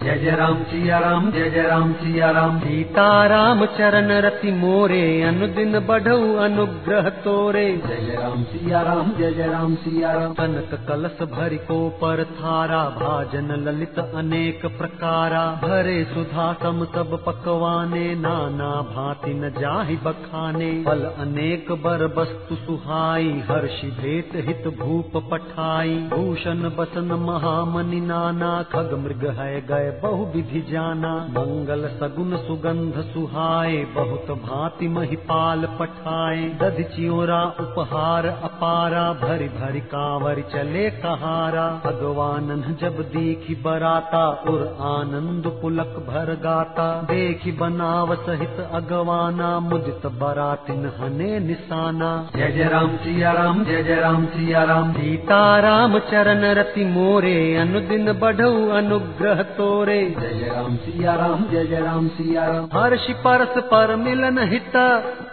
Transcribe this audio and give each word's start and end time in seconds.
जय 0.00 0.18
जय 0.18 0.30
राम 0.30 0.62
सिया 0.62 0.98
राम 0.98 1.30
जय 1.30 1.50
जय 1.50 1.62
राम 1.62 1.92
सिया 1.92 2.30
राम। 2.30 2.58
सीता 2.58 3.26
राम 3.26 3.64
चरण 3.66 4.10
रति 4.20 4.52
मोरे 4.52 5.00
अनुदिन 5.22 5.78
बढ़ऊ 5.78 6.34
अनुग्रह 6.36 7.08
तोरे। 7.24 7.64
जय 7.86 7.96
जय 7.96 8.16
राम 8.16 8.42
सिया 8.42 8.80
राम 8.82 9.10
जय 9.18 9.32
जय 9.32 9.46
राम 9.46 9.74
सिया 9.74 10.12
राम। 10.12 10.32
कनक 10.32 10.72
कलश 10.88 11.18
भरि 11.32 11.56
को 11.56 11.78
पर 11.90 12.22
थारा 12.38 12.78
भाजन 12.96 13.52
ललित 13.66 13.98
अनेक 13.98 14.64
प्रकारा। 14.78 15.44
भरे 15.64 16.04
सुधा 16.04 16.52
सम 16.52 16.84
सब 16.94 17.12
पकवाने 17.26 18.14
नाना 18.14 18.70
भांति 18.90 19.34
न 19.34 19.52
जाहि 19.58 19.96
बखाने। 19.96 20.70
फल 20.84 21.04
अनेक 21.18 21.72
बर 21.82 22.06
वस्तु 22.18 22.56
सुहाई 22.56 23.28
हर्षि 23.50 23.90
भेट 24.00 24.32
हित 24.48 24.72
भूप 24.80 25.22
पठाई। 25.30 25.94
भूषण 26.10 26.68
बसन 26.78 27.14
महामनि 27.20 28.00
नाना 28.00 28.52
खग 28.72 28.98
मृग 29.04 29.30
है 29.38 29.60
गए 29.66 29.88
बहु 29.90 30.24
विधि 30.24 30.60
जाना। 30.72 31.14
मंगल 31.30 31.88
सगुन 32.00 32.36
सुगंध 32.36 32.94
सुहाए, 33.14 33.76
बहुत 33.76 34.26
भांति 34.30 34.88
महिपाल 34.88 35.68
पठाए। 35.80 36.44
दधि 36.62 36.82
चियोरा 36.82 37.42
उपहार 37.60 38.26
अपारा, 38.26 39.12
भरि 39.12 39.48
भरि 39.48 39.80
कांवर 39.80 40.40
चले 40.40 40.90
कहारा। 40.90 41.82
भगवानन 41.84 42.76
जब 42.80 43.02
देखी 43.02 43.54
बराता, 43.54 44.28
उर 44.48 44.60
आनंद 44.80 45.58
पुलक 45.62 45.94
भर 46.08 46.40
गाता। 46.42 47.02
देखी 47.02 47.52
बनाव 47.52 48.14
सहित 48.14 48.68
अगवाना, 48.72 49.60
मुदित 49.60 50.06
बरातिन 50.06 50.92
हने 50.98 51.40
निशाना। 51.40 52.30
जय 52.36 52.52
जय 52.52 52.64
राम 52.64 52.96
सिया 52.96 53.32
राम, 53.32 53.64
जय 53.64 53.82
जय 53.82 53.94
राम 53.94 54.26
सिया 54.26 54.64
राम। 54.64 54.92
सीता 54.92 55.60
राम 55.60 55.98
चरण 55.98 56.54
रति 56.54 56.84
मोरे, 56.84 57.56
अनुदिन 57.56 58.12
बढ़ऊ 58.12 58.68
अनुग्रह 58.68 59.42
तोरे 59.42 59.79
जय 59.88 60.38
जय 60.38 60.46
राम 60.46 60.76
सिया 60.76 61.14
राम 61.14 61.44
जय 61.50 61.64
जय 61.64 61.80
राम 61.80 62.08
सिया 62.08 62.46
राम। 62.46 62.68
हर्षि 62.72 63.12
परस 63.12 63.62
पर 63.62 63.96
मिलन 63.96 64.38
हित 64.38 64.72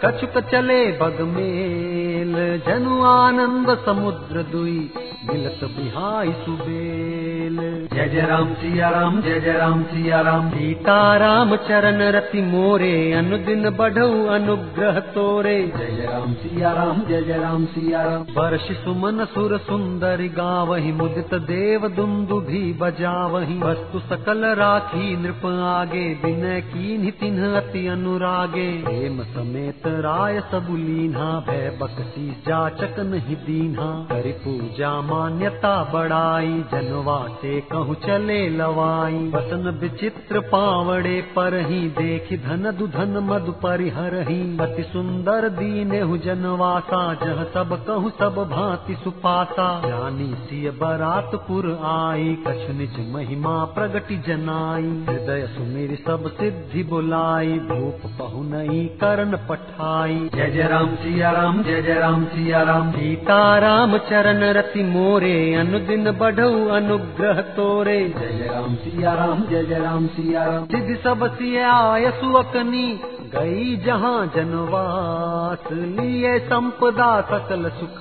कछुक 0.05 0.43
चले 0.43 0.91
बगमेल। 0.91 2.61
जनु 2.67 3.03
आनंद 3.03 3.77
समुद्र 3.85 4.43
दुई 4.43 4.91
मिलत 5.29 5.59
बिहाई 5.63 6.31
सुबेल 6.31 7.26
जय 7.49 8.07
जय 8.09 8.21
राम 8.21 8.53
सिया 8.53 8.89
राम 8.89 9.19
जय 9.21 9.39
जय 9.39 9.53
राम 9.53 9.83
सिया 9.83 10.19
राम 10.21 10.49
सीता 10.49 10.95
राम 11.17 11.55
चरण 11.57 12.01
रति 12.11 12.41
मोरे 12.41 13.13
अनुदिन 13.13 13.69
बढ़ऊ 13.69 14.25
अनुग्रह 14.27 14.99
तोरे 15.13 15.55
जय 15.67 15.91
जय 15.91 16.05
राम 16.05 16.33
सिया 16.33 16.71
राम 16.73 17.01
जय 17.01 17.21
जय 17.21 17.37
राम 17.37 17.65
सिया 17.65 18.01
राम 18.03 18.25
वर्ष 18.37 18.67
सुमन 18.83 19.25
सुर 19.25 19.57
सुंदर 19.59 20.23
गावही 20.37 20.91
मुदित 20.91 21.33
देव 21.43 21.87
दुंदु 21.95 22.39
भी 22.41 22.61
बजावही 22.73 23.57
वस्तु 23.59 23.99
सकल 24.09 24.45
राखी 24.59 25.15
नृप 25.17 25.45
आगे 25.67 26.05
विनय 26.23 26.61
की 26.63 27.11
तिन्ह 27.11 27.57
अति 27.57 27.85
अनुरागे 27.87 28.67
प्रेम 28.83 29.23
समेत 29.29 29.87
राय 30.01 30.39
सब 30.51 30.67
लीन्हा 30.79 31.29
भय 31.47 31.69
बकसी 31.81 32.29
जाचक 32.47 32.99
नहीं 33.05 33.35
दीन्हा 33.45 33.89
करि 34.11 34.31
पूजा 34.43 34.93
मान्यता 35.01 35.75
बढ़ाई 35.93 36.53
जनवा 36.73 37.19
से 37.41 37.61
कहूँ, 37.61 37.95
चले 37.95 38.49
लवाई। 38.49 39.31
वसन 39.35 39.79
विचित्र 39.81 40.39
पावड़े 40.39 41.21
पर 41.35 41.59
ही 41.65 41.79
देख, 41.89 42.33
धन 42.45 42.71
दुधन 42.79 43.17
मधु 43.23 43.51
परिहर 43.51 44.15
ही। 44.29 44.57
अति 44.57 44.83
सुंदर 44.83 45.49
दीने 45.49 46.01
जनवासा, 46.17 47.13
जह 47.13 47.43
सब 47.43 47.85
कहूँ, 47.85 48.09
सब 48.09 48.35
भांति 48.51 48.95
सुपासा। 48.95 49.67
जानी 49.87 50.33
सिय 50.33 50.69
बरातपुर 50.71 51.67
आई, 51.83 52.37
कछु 52.47 52.73
निज 52.73 53.13
महिमा 53.13 53.65
प्रगति 53.65 54.17
जनाई। 54.17 55.05
हृदय 55.09 55.47
सुमिर 55.47 55.95
सब 55.95 56.27
सिद्धि 56.27 56.83
बुलाई 56.83 57.47
भूप 57.47 58.01
पहु 58.19 58.43
नई 58.43 58.85
करण 59.01 59.37
पठाई। 59.49 60.29
जय 60.35 60.51
जय 60.51 60.67
राम 60.67 60.95
सिया 60.95 61.31
राम, 61.31 61.63
जय 61.63 61.81
जय 61.81 61.93
राम 61.93 62.25
सिया 62.25 62.61
राम। 62.63 62.91
सीता 62.91 63.57
राम 63.57 63.97
चरण 63.97 64.43
रति 64.53 64.83
मोरे, 64.83 65.53
अनुदिन 65.55 66.11
बढ़ऊ 66.11 66.67
अनुग्रह। 66.69 67.26
तोरे। 67.27 67.99
जय 68.09 68.47
राम 68.47 68.75
सिया 68.75 69.13
राम 69.13 69.41
जय 69.41 69.63
जय 69.63 69.79
राम 69.79 70.07
सिया 70.07 70.43
राम। 70.45 70.65
सिद्धि 70.65 70.95
सब 70.95 71.35
सिय 71.35 71.59
आय 71.59 72.11
सुअकनी 72.11 72.99
गई 73.27 73.75
जहाँ 73.77 74.25
जनवास 74.35 75.71
लिए 75.71 76.37
संपदा 76.39 77.09
सकल 77.21 77.69
सुख 77.69 77.99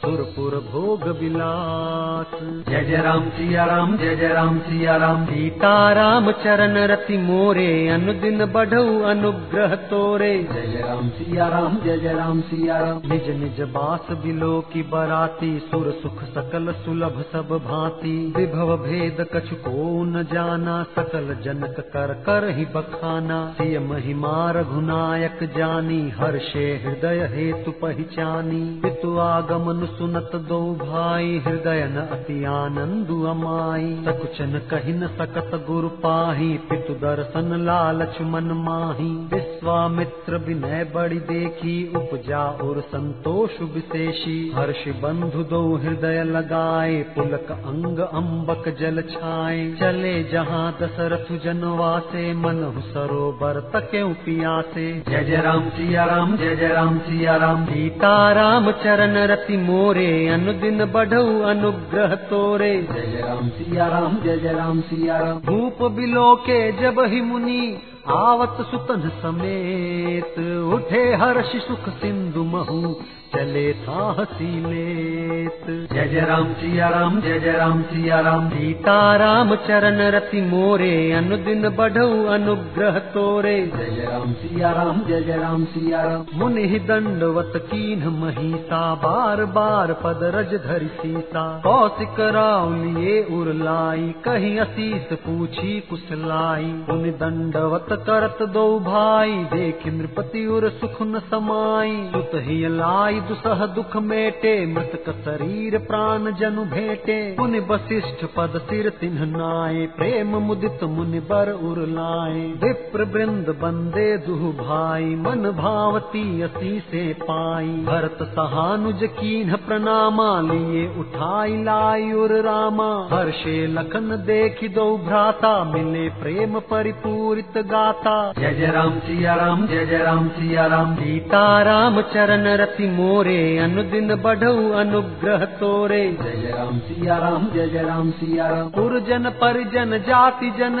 सुरपुर 0.00 0.54
भोग 0.70 1.02
विलास। 1.18 2.30
जय 2.68 2.84
जय 2.84 3.02
राम 3.02 3.28
सिया 3.30 3.64
राम 3.64 3.96
जय 3.96 4.16
जय 4.16 4.28
राम 4.28 4.58
सिया 4.58 4.96
राम। 4.96 5.24
सीता 5.26 5.72
राम 5.92 6.30
चरण 6.34 6.76
रति 6.88 7.16
मोरे 7.18 7.66
अनुदिन 7.88 8.44
बढ़ऊ 8.52 9.00
अनुग्रह 9.04 9.74
तोरे। 9.90 10.32
जय 10.44 10.66
जय 10.66 10.82
राम 10.82 11.08
सिया 11.10 11.48
राम 11.48 11.76
जय 11.84 11.98
जय 11.98 12.14
राम 12.14 12.40
सिया 12.42 12.78
राम। 12.78 13.00
निज 13.06 13.28
निज 13.40 13.60
बास 13.70 14.06
बिलो 14.24 14.60
की 14.72 14.82
बराती 14.92 15.52
सुर 15.70 15.90
सुख 16.02 16.22
सकल 16.30 16.72
सुलभ 16.84 17.22
सब 17.32 17.56
भांति। 17.66 18.16
विभव 18.36 18.76
भेद 18.78 19.26
कछु 19.34 19.56
को 19.58 20.04
न 20.04 20.22
जाना 20.32 20.82
सकल 20.96 21.34
जनक 21.44 21.80
कर 21.92 22.14
कर 22.26 22.48
ही 22.50 22.64
बखाना। 22.74 23.38
सिय 23.52 23.78
महिमा 23.80 24.50
रघुनायक 24.60 25.38
जानी 25.58 26.10
हर्षे 26.10 26.82
हृदय 26.84 27.30
हेतु 27.34 27.70
पहचानी। 27.70 28.80
पितु 28.80 29.18
आगमन 29.18 29.86
सुनत 29.98 30.30
दो 30.48 30.74
भाई, 30.74 31.38
हृदय 31.38 31.84
न 31.84 31.96
अति 31.96 32.44
आनंदु 32.44 33.22
अमाई। 33.22 34.02
सकुचन 34.04 34.58
कही 34.70 34.92
न 34.92 35.06
सकत 35.06 35.66
गुरु 35.70 35.88
पाही, 35.88 36.58
पितु 36.58 36.92
दर्शन 36.92 37.64
लालच 37.66 38.20
मन 38.20 38.44
माही। 38.44 39.10
विश्वामित्र 39.34 40.36
विनय 40.36 40.84
बड़ी 40.94 41.18
देखी, 41.18 41.92
उपजा 41.96 42.44
और 42.44 42.80
संतोष 42.80 43.60
विशेषी। 43.60 44.52
हर्ष 44.54 44.88
बंधु 44.88 45.42
दो 45.42 45.76
हृदय 45.76 46.24
लगाए, 46.24 47.02
पुलक 47.02 47.52
अंग 47.52 47.98
अम्बक 47.98 48.76
जल 48.80 49.02
छाए। 49.02 49.74
चले 49.80 50.24
जहाँ 50.24 50.76
दशरथ 50.82 51.44
जनवासे 51.44 52.34
मन 52.34 52.82
सरोवर 52.86 53.70
तके 53.76 54.02
पियासे 54.50 55.02
जय 55.08 55.24
जय 55.24 55.36
राम 55.36 55.68
सिया 55.68 56.04
राम, 56.04 56.36
जय 56.36 56.56
जय 56.56 56.68
राम 56.68 56.98
सिया 56.98 57.36
राम। 57.36 57.64
सीता 57.64 58.32
राम 58.32 58.70
चरण 58.70 59.14
रति 59.14 59.56
मोरे, 59.56 60.28
अनुदिन 60.28 60.84
बढ़ऊ 60.84 61.40
अनुग्रह 61.40 62.14
तोरे। 62.14 62.82
जय 62.82 63.00
जय 63.00 63.22
राम 63.28 63.48
सिया 63.48 63.86
राम, 63.86 64.16
जय 64.24 64.38
जय 64.38 64.52
राम 64.52 64.80
सिया 64.80 65.18
राम। 65.18 65.38
भूप 65.38 65.90
बिलो 65.92 66.34
के 66.34 66.72
जब 66.72 67.00
ही 67.00 67.20
मुनि 67.20 67.78
आवत 68.08 68.56
सुतन 68.60 69.08
समेत, 69.22 70.34
उठे 70.74 71.14
हर्ष 71.14 71.56
सुख 71.68 71.88
सिंधु 71.88 72.44
महु। 72.44 72.94
चले 73.30 73.72
था 73.74 74.04
हसी 74.18 74.48
लेत। 74.60 75.66
जय 75.92 76.06
जय 76.08 76.20
राम 76.20 76.52
सिया 76.52 76.88
राम 76.88 77.20
जय 77.20 77.38
जय 77.40 77.52
राम 77.52 77.82
सिया 77.82 78.20
राम। 78.20 78.48
सीता 78.48 78.94
राम 79.16 79.54
चरण 79.66 80.00
रति 80.10 80.40
मोरे 80.40 80.90
अनुदिन 81.12 81.68
बढ़ऊ 81.68 82.24
अनुग्रह 82.26 82.98
तोरे। 83.12 83.54
जय 83.76 83.90
जय 83.90 84.06
राम 84.06 84.32
सिया 84.32 84.70
राम 84.72 85.02
जय 85.08 85.20
जय 85.20 85.36
राम 85.36 85.64
सिया 85.64 86.02
राम। 86.02 86.24
मुनि 86.34 86.78
दंडवत 86.88 87.52
कीन 87.66 88.02
महिषा 88.14 88.82
बार 88.94 89.44
बार 89.50 89.92
पद 90.02 90.24
रज 90.34 90.54
धरि 90.66 90.90
सीता। 90.96 91.44
कौशिक 91.60 92.20
राव 92.30 92.74
लिए 92.76 93.22
उरलाई 93.30 94.08
कहीं 94.24 94.58
असीस 94.58 95.16
पूछी 95.20 95.78
कुशलाई 95.90 96.72
मुनि 96.90 97.10
दंडवत 97.22 97.86
करत 98.06 98.42
दो 98.50 98.66
भाई 98.80 99.32
देख 99.54 99.86
नृपति 99.92 100.46
उर 100.48 100.68
सुख 100.80 101.02
न 101.02 101.22
समाई। 101.30 101.96
सुत 102.12 102.30
ही 102.42 102.60
लाई 102.76 103.18
दुसह 103.20 103.66
दुख 103.66 103.96
मेटे 103.96 104.66
मृतक 104.66 105.10
शरीर 105.24 105.78
प्राण 105.78 106.32
जनु 106.32 106.64
भेटे। 106.64 107.36
मुनि 107.40 107.58
वशिष्ठ 107.58 108.24
पद 108.36 108.58
सिर 108.70 108.88
तिन्ह 108.90 109.24
नाय 109.24 109.86
प्रेम 109.86 110.36
मुदित 110.36 110.84
मुनि 110.84 111.20
बर 111.20 111.52
उर 111.52 111.78
लाए। 111.88 112.40
विप्र 112.64 113.04
वृंद 113.04 113.48
बंदे 113.62 114.16
दुह 114.16 114.42
भाई, 114.62 115.04
मन 115.04 115.50
भावती 115.50 116.42
असी 116.42 116.80
से 116.80 117.12
पाई। 117.22 117.66
भरत 117.66 118.18
सहानुज 118.22 119.00
कीन्ह 119.02 119.56
प्रणामा, 119.56 120.40
लिए 120.40 120.86
उठाई 120.98 121.62
लाई 121.62 122.12
उर 122.12 122.32
रामा। 122.40 122.90
हर्षे 123.12 123.66
लखन 123.66 124.08
देखि 124.26 124.68
दो 124.68 124.98
भ्राता, 124.98 125.64
मिले 125.64 126.08
प्रेम 126.08 126.58
परिपूरित 126.60 127.58
गाता। 127.58 128.32
जय 128.38 128.54
जय 128.54 128.66
राम 128.66 128.98
सिया 128.98 129.34
राम, 129.34 129.66
जय 129.66 129.86
जय 129.86 129.98
राम 129.98 130.28
सिया 130.28 130.66
राम। 130.66 130.94
सीता 130.94 131.62
राम 131.62 132.00
चरण 132.00 132.46
रति 132.56 132.86
मोर 132.86 133.09
मोरे 133.10 133.58
अनुदिन 133.58 134.14
बढ़ऊ 134.16 134.70
अनुग्रह 134.72 135.44
तोरे। 135.58 136.02
जय 136.12 136.50
राम 136.50 136.78
सिया 136.78 137.16
राम 137.18 137.46
जय 137.50 137.66
जय 137.68 137.82
राम 137.82 138.10
सिया 138.10 138.46
राम। 138.48 138.68
पुरजन 138.70 139.28
परिजन 139.40 139.98
जाति 139.98 140.50
जन 140.50 140.76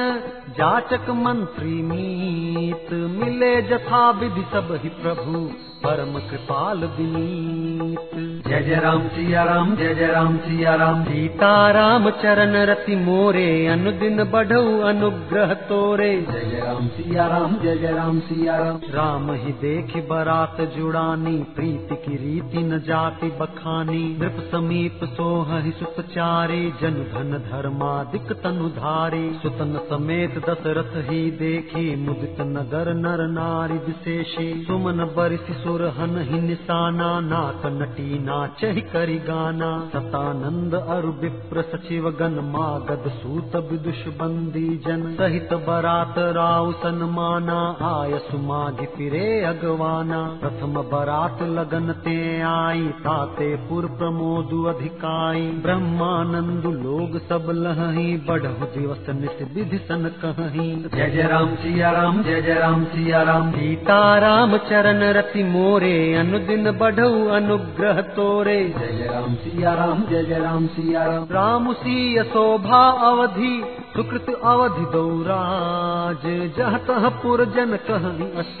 जाचक 0.50 1.10
मंत्री 1.16 1.74
मीत 1.82 2.92
मिले 2.92 3.54
जथा 3.62 4.10
विधि 4.10 4.44
सब 4.52 4.78
ही 4.82 4.88
प्रभु 5.02 5.48
परम 5.84 6.18
कृपाल 6.20 6.78
विनीत। 6.96 8.10
जय 8.48 8.62
जय 8.62 8.80
राम 8.80 9.06
सिया 9.08 9.42
राम 9.44 9.74
जय 9.76 9.94
जय 9.94 10.06
राम 10.06 10.36
सिया 10.36 10.74
राम। 10.74 11.04
सीता 11.04 11.50
राम 11.70 12.08
चरण 12.22 12.56
रति 12.70 12.96
मोरे 12.96 13.66
अनुदिन 13.66 14.22
बढ़ऊ 14.24 14.80
अनुग्रह 14.80 15.54
तोरे। 15.68 16.10
जय 16.22 16.40
जय 16.40 16.60
राम 16.60 16.88
सिया 16.88 17.26
राम 17.26 17.54
जय 17.62 17.76
जय 17.76 17.92
राम 17.92 18.18
सिया 18.20 18.56
राम। 18.56 18.80
राम 18.90 19.32
ही 19.34 19.52
देख 19.62 19.96
बरात 20.08 20.60
जुड़ानी 20.76 21.36
प्रीति 21.56 21.96
की 21.96 22.16
रीति 22.16 22.62
न 22.64 22.80
जाति 22.80 23.30
बखानी। 23.40 24.02
नृप 24.20 24.44
समीप 24.50 25.00
सोह 25.14 25.56
ही 25.58 25.70
सुत 25.70 26.04
चारे 26.06 26.60
जन 26.82 27.00
धन 27.14 27.38
धर्मादिक 27.46 28.32
तनु 28.42 28.68
धारे। 28.76 29.24
सुतन 29.42 29.74
समेत 29.90 30.38
दशरथ 30.40 30.92
ही 31.10 31.30
देखी 31.30 31.84
मुदित 31.96 32.40
नगर 32.40 32.92
नर 32.94 33.20
नारी 33.28 33.78
विशेषी। 33.86 34.64
सुमन 34.66 35.04
बरिस 35.16 35.46
सुर 35.64 35.82
हन 35.98 36.16
ही 36.18 36.40
निशाना 36.40 37.08
नाक 37.20 37.66
नटी 37.66 38.18
नाच 38.18 38.60
करी 38.92 39.18
गाना। 39.18 39.70
सतानंद 39.92 40.74
अरु 40.74 41.12
विप्र 41.12 41.62
सचिव 41.62 42.10
गण 42.10 42.38
मागध 42.50 43.08
सूत 43.10 43.56
विदुष 43.70 44.02
बंदी 44.14 44.68
जन। 44.86 45.02
सहित 45.14 45.52
बरात 45.66 46.18
राव 46.18 46.72
सन्माना 46.72 47.58
आय 47.82 48.18
सुमाघि 48.18 48.86
फिरे 48.86 49.26
अगवाना। 49.44 50.20
प्रथम 50.40 50.74
बरात 50.90 51.42
लगन 51.42 51.92
ते 51.92 52.16
आई 52.42 52.86
ताते 53.00 53.50
पुर 53.68 53.86
प्रमोदु 53.98 54.62
अधिकाई। 54.64 55.46
ब्रह्मानंद 55.62 56.64
लोग 56.84 57.18
सब 57.18 57.50
लही 57.54 58.16
बढ़ु 58.16 58.66
दिवस 58.74 59.06
निस 59.10 59.38
विधि 59.54 59.78
सन 59.78 60.08
कही 60.32 60.68
जय 60.94 61.10
जय 61.10 61.22
राम 61.22 61.54
सिया 61.54 61.90
राम 61.90 62.22
जय 62.22 62.40
जय 62.42 62.54
राम 62.54 62.84
सिया 62.84 63.22
राम। 63.22 63.50
सीता 63.50 63.98
राम 64.18 64.56
चरण 64.68 65.02
रति 65.12 65.42
मोरे 65.44 65.92
अनुदिन 66.14 66.70
बढ़ऊ 66.78 67.26
अनुग्रह 67.30 68.00
तोरे। 68.16 68.58
जय 68.78 68.96
जय 68.98 69.08
राम 69.08 69.34
सिया 69.34 69.74
राम 69.74 70.02
जय 70.10 70.24
जय 70.24 70.38
राम 70.38 70.66
सिया 70.68 71.04
राम। 71.04 71.26
राम 71.30 71.72
सीय 71.72 72.22
शोभा 72.24 72.82
अवधि 73.08 73.52
सुकृत 73.96 74.26
अवधि 74.44 74.84
दौराज 74.92 76.24
जह 76.58 76.76
तह 76.88 77.08
पुर 77.22 77.44
जन 77.56 77.76
कहनी 77.88 78.30
अस 78.38 78.58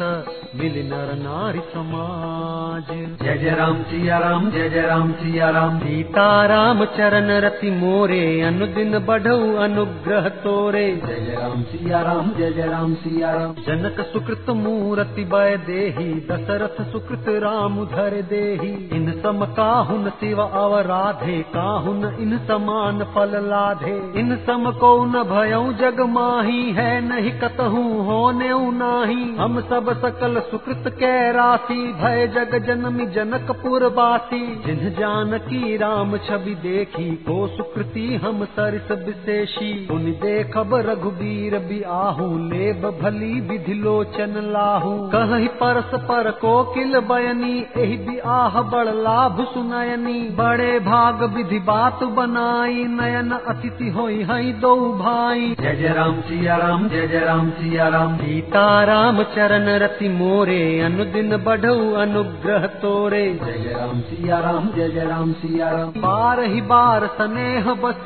मिल 0.56 0.78
नर 0.86 1.12
नारी 1.18 1.60
समाज। 1.74 2.88
जय 3.22 3.36
जय 3.38 3.54
राम 3.54 3.82
सिया 3.82 4.18
राम 4.18 4.50
जय 4.50 4.68
जय 4.68 4.82
राम 4.82 5.12
सिया 5.12 5.50
राम। 5.50 5.78
सीता 5.78 6.26
राम 6.46 6.84
चरण 6.96 7.30
रति 7.40 7.70
मोरे 7.70 8.20
अनुदिन 8.42 8.98
बढ़ऊ 9.06 9.54
अनुग्रह 9.60 10.28
तोरे। 10.40 10.86
जय 11.06 11.20
जय 11.20 11.36
राम 11.36 11.59
सिया 11.62 12.00
राम 12.02 12.32
जय 12.32 12.50
जय 12.50 12.66
राम 12.66 12.94
सिया 12.94 13.30
राम 13.30 13.52
जनक 13.52 14.00
सुकृत 14.00 14.50
मूरति 14.50 15.24
बय 15.24 15.56
देही, 15.56 16.14
दशरथ 16.14 16.92
सुकृत 16.92 17.24
राम 17.28 17.84
धर 17.84 18.22
देही। 18.22 18.96
इन 18.96 19.10
सम 19.22 19.44
काहुन 19.44 20.10
शिव 20.10 20.42
अवराधे 20.42 21.42
काहुन 21.42 22.16
इन 22.20 22.38
समान 22.38 23.04
फल 23.04 23.30
लाधे। 23.34 24.20
इन 24.20 24.36
सम 24.36 24.70
को 24.70 25.04
न 25.04 25.22
भयऊ 25.22 25.72
जग 25.72 26.00
माही 26.00 26.72
है, 26.72 27.00
नहीं 27.00 27.32
कतहु 27.40 27.82
होने 28.02 28.50
नाही। 28.78 29.36
हम 29.36 29.60
सब 29.60 29.92
सकल 30.02 30.40
सुकृत 30.40 30.84
कै 30.98 31.32
राशि 31.32 31.92
भय 32.02 32.26
जग 32.26 32.64
जनमी 32.66 33.06
जनकपुर 33.06 33.88
बासी। 33.88 34.62
जिन 34.66 34.94
जानकी 34.98 35.76
राम 35.76 36.16
छवि 36.16 36.54
देखी, 36.54 37.10
को 37.10 37.46
सुकृति 37.48 38.20
हम 38.24 38.44
सरिस 38.44 38.90
विशेषी। 38.90 39.88
उन 39.90 40.04
देखब 40.04 40.74
रघुबीर 40.74 41.49
भी 41.60 41.80
आहू 41.92 42.26
लेब 42.38 42.86
भली 43.02 43.40
विधि 43.40 43.74
लोचन 43.74 44.34
लाहू। 44.52 44.90
कहि 45.14 45.48
परस 45.60 45.94
पर 46.04 46.30
कोकिल 46.40 46.98
बयनी 47.08 47.66
एहि 47.76 47.96
भी 47.96 48.18
आह 48.28 48.60
बड़ 48.62 48.88
लाभ 48.88 49.44
सुनयनी। 49.44 50.20
बड़े 50.36 50.78
भाग 50.80 51.22
विधि 51.34 51.58
बात 51.58 52.02
बनाई 52.16 52.84
नयन 52.90 53.30
अतिथि 53.30 53.90
होई 53.90 54.22
हई 54.22 54.52
दो 54.60 54.74
भाई। 54.98 55.54
जय 55.60 55.74
जय 55.76 55.92
राम 55.92 56.20
सिया 56.20 56.56
राम 56.56 56.88
जय 56.88 57.06
जय 57.08 57.20
राम 57.20 57.50
सिया 57.50 57.88
राम। 57.88 58.16
सीता 58.16 58.66
राम 58.84 59.22
चरण 59.34 59.68
रति 59.78 60.08
मोरे 60.08 60.80
अनुदिन 60.80 61.36
बढ़ऊ 61.36 61.92
अनुग्रह 61.94 62.66
तोरे। 62.82 63.24
जय 63.44 63.58
जय 63.58 63.72
राम 63.72 64.00
सिया 64.00 64.38
राम 64.40 64.68
जय 64.76 64.88
जय 64.88 65.04
राम 65.04 65.32
सिया 65.32 65.70
राम। 65.70 65.90
बार 66.00 66.40
ही 66.40 66.60
बार 66.60 67.06
स्नेह 67.06 67.72
बस 67.74 68.04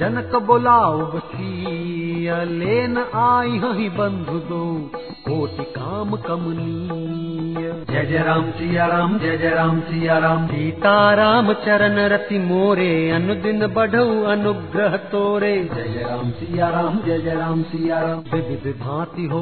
जनक 0.00 0.34
बोलाओ 0.36 0.98
बसिया 1.12 2.42
लेन 2.76 2.96
आई 3.16 3.58
हही 3.58 3.88
बंधु 3.88 4.38
दो 4.48 4.64
कोटि 5.26 5.64
काम 5.72 6.16
कमनीय। 6.16 7.68
जय 7.90 8.04
जय 8.06 8.18
राम 8.18 8.50
सिया 8.50 8.86
राम 8.86 9.18
जय 9.18 9.36
जय 9.36 9.50
राम 9.50 9.80
सिया 9.80 10.18
राम 10.18 10.46
सीता 10.46 10.92
राम 11.14 11.52
चरण 11.64 11.98
रति 12.08 12.38
मोरे 12.38 12.88
अनुदिन 13.10 13.66
बढ़ऊ 13.66 14.22
अनुग्रह 14.24 14.96
तोरे। 15.12 15.52
जय 15.74 15.88
जय 15.88 16.02
राम 16.02 16.30
सिया 16.30 16.68
राम 16.68 16.98
जय 17.06 17.18
जय 17.18 17.34
राम 17.34 17.62
सिया 17.62 18.00
राम 18.00 18.20
विविध 18.32 18.66
भांति 18.80 19.26
हो 19.26 19.40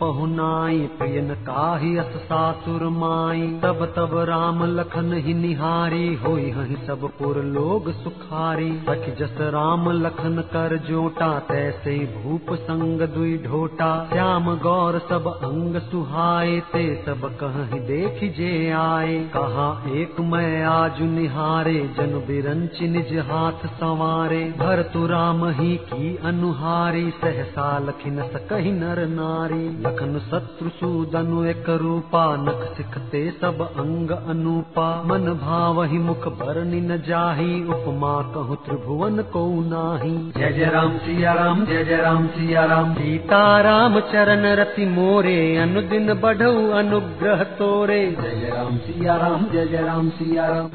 पहुनाई 0.00 0.80
प्रियन 0.98 1.34
काहि 1.42 1.96
अस 1.96 2.16
सासुर 2.24 2.84
माई। 2.96 3.46
तब 3.62 3.84
तब 3.96 4.18
राम 4.28 4.64
लखन 4.72 5.12
ही 5.18 5.34
निहारी 5.34 6.14
होई 6.16 6.50
हहि 6.50 6.76
सब 6.86 7.08
पुर 7.18 7.42
लोग 7.52 7.90
सुखारी। 8.02 8.70
सख 8.82 9.08
जस 9.20 9.40
राम 9.54 9.90
लखन 10.00 10.44
कर 10.52 10.76
जोटा 10.88 11.32
तैसे 11.48 11.98
भूप 12.16 12.54
संग 12.72 13.00
दुई 13.00 13.38
ढोटा। 13.38 14.08
श्याम 14.12 14.56
गौर 14.56 14.98
सब 14.98 15.26
अंग 15.26 15.76
सुहाए, 15.76 16.60
ते 16.60 17.02
सब 17.06 17.20
कहीं 17.42 17.80
देख 17.80 18.34
जे 18.38 18.70
आए। 18.70 19.18
कहा 19.36 19.82
एक 19.88 20.20
मैं 20.20 20.64
आजु 20.64 21.04
निहारे, 21.04 21.94
जन 21.96 22.24
बिरंच 22.28 22.80
निज 22.82 23.18
हाथ 23.18 23.66
संवारे। 23.66 24.54
भर 24.58 24.82
तु 24.82 25.06
राम 25.06 25.48
ही 25.48 25.76
की 25.76 26.16
अनुहारी, 26.24 27.10
सहसा 27.10 27.78
लखिन 27.78 28.22
सकहि 28.22 28.72
नर 28.72 29.06
नारी। 29.06 29.68
लखन 29.80 30.18
शत्रु 30.30 30.68
सूदनु 30.68 31.44
एक 31.44 31.68
रूपा, 31.68 32.36
नख 32.36 32.76
सिखते 32.76 33.30
सब 33.40 33.60
अंग 33.60 34.10
अनूपा। 34.10 35.02
मन 35.06 35.24
भाव 35.42 35.82
ही 35.82 35.98
मुख 35.98 36.28
बरनि 36.28 36.80
न 36.80 36.96
जाही, 36.96 37.64
उपमा 37.64 38.22
कहु 38.22 38.54
त्रिभुवन 38.54 39.16
को 39.16 39.46
नाही। 39.60 40.32
जय 40.36 40.52
जय 40.52 40.64
राम 40.64 40.98
सिया 40.98 41.32
राम, 41.32 41.66
जय 41.66 41.84
जय 41.84 41.96
राम 41.96 42.26
सिया 42.26 42.61
राम 42.64 42.94
सीता 42.94 43.60
राम 43.60 44.00
चरण 44.00 44.46
रति 44.56 44.86
मोरे, 44.86 45.56
अनुदिन 45.56 46.14
बढ़ऊ 46.14 46.70
अनुग्रह 46.70 47.42
तोरे। 47.42 48.06
जय 48.06 48.52
राम, 48.56 48.76
सिया 48.76 49.16
राम, 49.16 49.46
जय 49.52 49.66
जय 49.66 49.82
राम, 49.82 50.10
सिया 50.10 50.46
राम। 50.46 50.68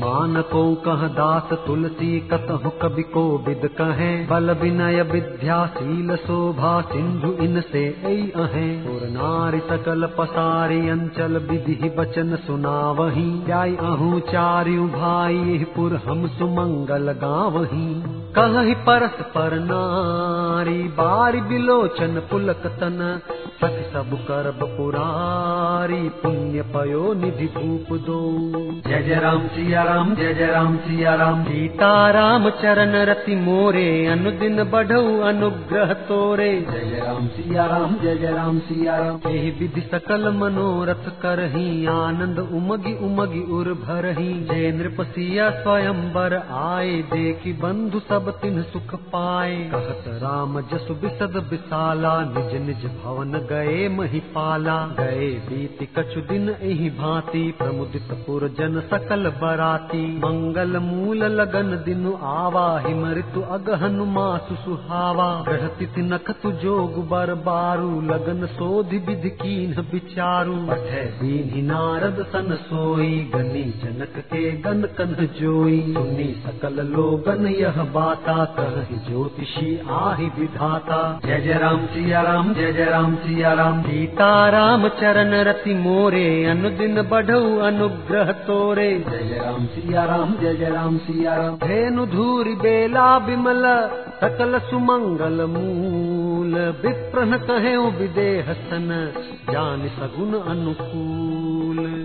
उपमान 0.00 0.42
को 0.42 0.74
कह 0.74 1.08
दास 1.08 1.48
तुलसी 1.66 2.20
कतहु 2.20 2.70
कवि 2.70 3.02
को 3.02 3.44
विद 3.46 3.70
कहे। 3.80 4.26
बल 4.26 4.50
विनय 4.50 5.02
विद्याशील 5.02 6.16
शोभा 6.16 6.80
सिंधु 6.80 7.32
इनसे 7.42 7.88
अहे। 8.36 8.76
पुर 8.76 9.08
नारी 9.08 9.60
सकल 9.60 10.08
पसारी 10.18 10.88
अंचल 10.88 11.36
विधि 11.36 11.94
बचन 11.98 12.36
सुनावही। 12.36 13.44
जाय 13.46 13.76
अहू 13.76 14.20
चार्यु 14.20 14.82
भाई 14.82 15.66
पुर 15.76 15.94
हम 15.94 16.26
सुमंगल 16.26 17.12
गावही। 17.12 18.02
कहि 18.38 18.74
परस 18.74 19.16
पर 19.20 19.58
नारी, 19.60 20.82
बारी 20.82 21.40
बिलोचन 21.40 22.22
पुलक 22.30 22.66
तन। 22.66 23.20
सख 23.60 23.74
सब 23.92 24.12
करब 24.24 24.60
पुरारी 24.76 26.08
पुण्य 26.20 26.62
पयो 26.74 27.02
निधि 27.14 27.46
भूप 27.46 27.88
दो। 28.04 28.20
जय 28.86 29.02
जय 29.02 29.18
राम 29.20 29.46
सिया 29.48 29.82
राम 29.82 30.14
जय 30.14 30.32
जय 30.34 30.46
राम 30.46 30.76
सिया 30.76 31.14
राम 31.14 31.42
सीता 31.44 31.90
राम 32.10 32.48
चरण 32.60 32.94
रति 33.04 33.34
मोरे 33.38 33.84
अनुदिन 34.06 34.62
बढ़ऊ 34.70 35.18
अनुग्रह 35.22 35.92
तोरे। 36.08 36.48
जय 36.62 36.84
जय 36.84 37.00
राम 37.00 37.26
सिया 37.28 37.66
राम 37.66 37.96
जय 38.02 38.16
जय 38.16 38.32
राम 38.32 38.58
सिया 38.60 38.96
राम 38.96 39.28
एहि 39.30 39.50
विधि 39.60 39.80
सकल 39.90 40.28
मनोरथ 40.36 41.10
करही 41.22 41.86
आनंद 41.88 42.38
उमगी 42.38 42.94
उमगी 43.06 43.42
उर 43.58 43.72
भरही। 43.82 44.32
जय 44.44 44.70
नृप 44.72 45.04
सिया 45.10 45.50
स्वयंवर 45.60 46.36
आए 46.62 46.96
देखी 47.12 47.52
बंधु 47.58 48.00
सब 48.08 48.32
तिन 48.40 48.62
सुख 48.72 48.94
पाए। 49.12 49.54
कहत 49.70 50.04
राम 50.22 50.60
जसु 50.72 50.94
बिसद 51.02 51.36
विशाला 51.50 52.16
निज 52.26 52.60
निज 52.62 52.90
भवन 52.96 53.38
गए 53.50 53.88
महिपाला, 53.88 54.86
गए 55.00 55.28
बीति 55.48 55.86
कछु 55.86 56.20
दिन 56.20 56.48
एहि 56.62 56.90
भांति। 56.90 57.54
प्रमुदित 57.58 58.08
पुर 58.26 58.48
जन 58.48 58.80
सकल 58.80 59.28
बराती। 59.30 60.16
मंगल 60.16 60.76
मूल 60.78 61.24
लगन 61.24 61.82
दिन 61.84 62.18
आवा 62.22 62.80
हिम 62.80 63.12
ऋतु 63.12 63.40
अगहन 63.40 63.96
मासु 64.08 64.54
सुहावा 64.54 65.44
ग्रह 65.48 65.66
तिथि 65.66 66.02
नखतु 66.02 66.52
जोग 66.52 67.08
बर 67.08 67.34
बारू 67.34 68.00
लगन 68.00 68.46
सोधि 68.46 68.98
विधि 68.98 69.30
कीन 69.30 69.74
विचारू 69.92 70.54
पठे 70.54 71.04
दीन 71.04 71.64
नारद 71.64 72.24
सन 72.28 72.54
सोई, 72.54 73.30
गनी 73.34 73.62
जनक 73.62 74.18
के 74.18 74.52
गन 74.52 74.82
कन 74.82 75.28
जोई। 75.40 75.94
सुनी 75.94 76.42
सकल 76.46 76.86
लोगन 76.86 77.46
यह 77.46 77.82
बाता, 77.82 78.44
कह 78.44 78.96
ज्योतिषी 79.08 79.80
आहि 79.90 80.30
विधाता। 80.38 81.20
जय 81.26 81.40
जय 81.40 81.58
राम, 81.58 81.86
सिया 81.86 82.20
राम, 82.20 82.54
जय 82.54 82.72
जय 82.72 82.84
राम, 82.84 83.14
सिया 83.16 83.39
राम 83.48 83.82
सीता 83.82 84.48
राम 84.48 84.88
चरण 84.88 85.32
रति 85.34 85.74
मोरे 85.74 86.44
अनुदिन 86.44 87.02
बढ़ऊ 87.02 87.58
अनुग्रह 87.58 88.32
तोरे। 88.32 89.04
जय 89.10 89.40
राम 89.44 89.66
सिया 89.66 90.04
राम 90.04 90.34
जय 90.40 90.54
जय 90.54 90.70
राम 90.70 90.98
सिया 90.98 91.36
राम 91.36 91.56
धेनु 91.56 92.06
धूरि 92.06 92.54
बेला 92.54 93.18
बिमल 93.18 93.62
सकल 94.20 94.58
सुमंगल 94.58 95.44
मूल। 95.46 96.54
विप्रन 96.82 97.36
कहे 97.38 97.76
विदेह 97.76 98.52
सन 98.52 99.12
जान 99.50 99.88
सगुन 99.88 100.32
अनुकूल। 100.40 101.39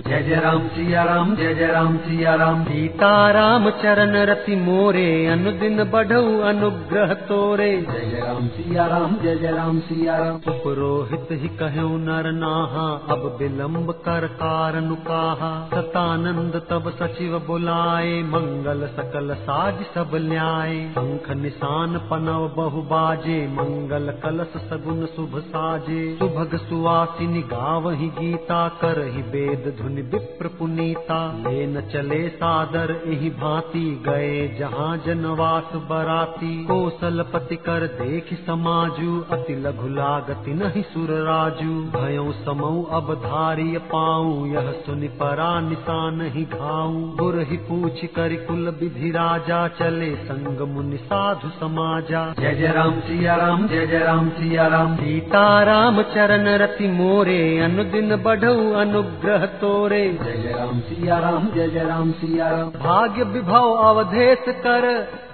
जय 0.08 0.22
जय 0.24 0.36
राम 0.36 0.68
सिया 0.68 1.04
राम 1.04 1.34
जय 1.36 1.54
जय 1.56 1.68
राम 1.68 1.96
सिया 1.98 2.34
राम 2.36 2.64
सीता 2.64 3.08
राम 3.32 3.70
चरण 3.82 4.16
रति 4.26 4.56
मोरे 4.56 5.06
अनुदिन 5.28 5.84
बढ़ऊ 5.84 6.42
अनुग्रह 6.42 7.14
तोरे। 7.30 7.70
जय 7.82 8.06
जय 8.10 8.20
राम 8.20 8.48
सिया 8.48 8.86
राम 8.86 9.16
जय 9.24 9.36
जय 9.36 9.52
राम 9.52 9.80
सिया 9.80 10.18
राम 10.18 10.38
पुरोहित 10.58 11.32
ही 11.32 11.50
कहु 11.62 11.88
नर 11.98 12.32
नाहा 12.32 12.84
अब 13.14 13.26
विलम्ब 13.42 13.92
कर 14.06 14.28
कारण 14.34 14.94
काहा 15.08 15.50
सतानंद 15.74 16.62
तब 16.70 16.92
सचिव 17.00 17.40
बुलाए 17.48 18.22
मंगल 18.28 18.88
सकल 18.98 19.34
साज 19.42 19.82
सब 19.96 20.16
न्याय 20.26 20.78
शंख 20.92 21.32
निशान 21.42 21.98
पनव 22.12 22.48
बहु 22.58 22.82
बाजे 22.94 23.40
मंगल 23.56 24.14
कलश 24.24 24.62
सगुन 24.70 25.06
शुभ 25.16 25.40
साजे। 25.48 26.06
सुभग 26.16 26.56
सुवासिनी 26.60 27.42
गावहि 27.56 28.12
गीता 28.20 28.68
करहि 28.82 29.28
वेद 29.32 29.74
धुनि 29.82 29.95
विप्र 30.02 30.48
पुनीता। 30.48 31.20
लेन 31.48 31.82
चले 31.82 32.30
सादर 32.30 33.04
एहि 33.08 33.30
भांति 33.30 34.04
गए 34.08 34.58
जहाँ 34.60 34.98
जनवास 34.98 35.76
बराती। 35.76 36.66
कौशल 36.66 37.26
पति 37.34 37.56
कर 37.56 37.88
देख 37.88 38.34
समाजू, 38.34 39.20
अति 39.32 39.56
लघु 39.56 39.88
लागति 39.88 40.54
नहीं 40.54 40.84
सुर 40.84 41.12
राजू। 41.12 41.74
भयो 42.00 42.32
समऊ 42.46 42.84
अब 42.84 43.14
धारी 43.14 43.78
पाऊ, 43.78 44.46
यह 44.46 44.72
सुनि 44.72 45.08
परा 45.08 45.60
निशान 45.60 46.22
ही 46.22 46.44
घाऊं। 46.44 47.16
गुर 47.16 47.40
ही 47.40 47.58
पूछ 47.58 48.06
कर 48.06 48.34
कुल 48.36 48.70
विधि 48.82 49.10
राजा, 49.10 49.68
चले 49.68 50.16
संग 50.16 50.68
मुनि 50.68 50.98
साधु 50.98 51.50
समाजा। 51.50 52.36
जय 52.40 52.56
जय 52.56 52.68
राम 52.68 53.00
सिया 53.00 53.36
राम, 53.36 53.68
जय 53.68 53.88
जय 53.88 54.00
राम 54.00 54.30
सिया 54.30 54.68
राम। 54.68 54.96
सीता 54.96 55.64
राम 55.64 56.02
चरण 56.02 56.48
रति 56.48 56.88
मोरे, 56.88 57.60
अनुदिन 57.60 58.16
बढ़ऊ 58.16 58.74
अनुग्रह 58.74 59.46
तोरे। 59.46 59.85
जय 59.90 60.38
जय 60.38 60.54
राम 60.54 60.80
सिया 60.80 61.20
राम 61.20 61.48
जय 61.56 61.68
जय 61.68 61.84
राम 61.84 62.12
सिया 62.12 62.50
राम 62.50 62.70
भाग्य 62.70 63.24
विभव 63.24 63.72
अवधेश 63.72 64.46
कर 64.48 64.88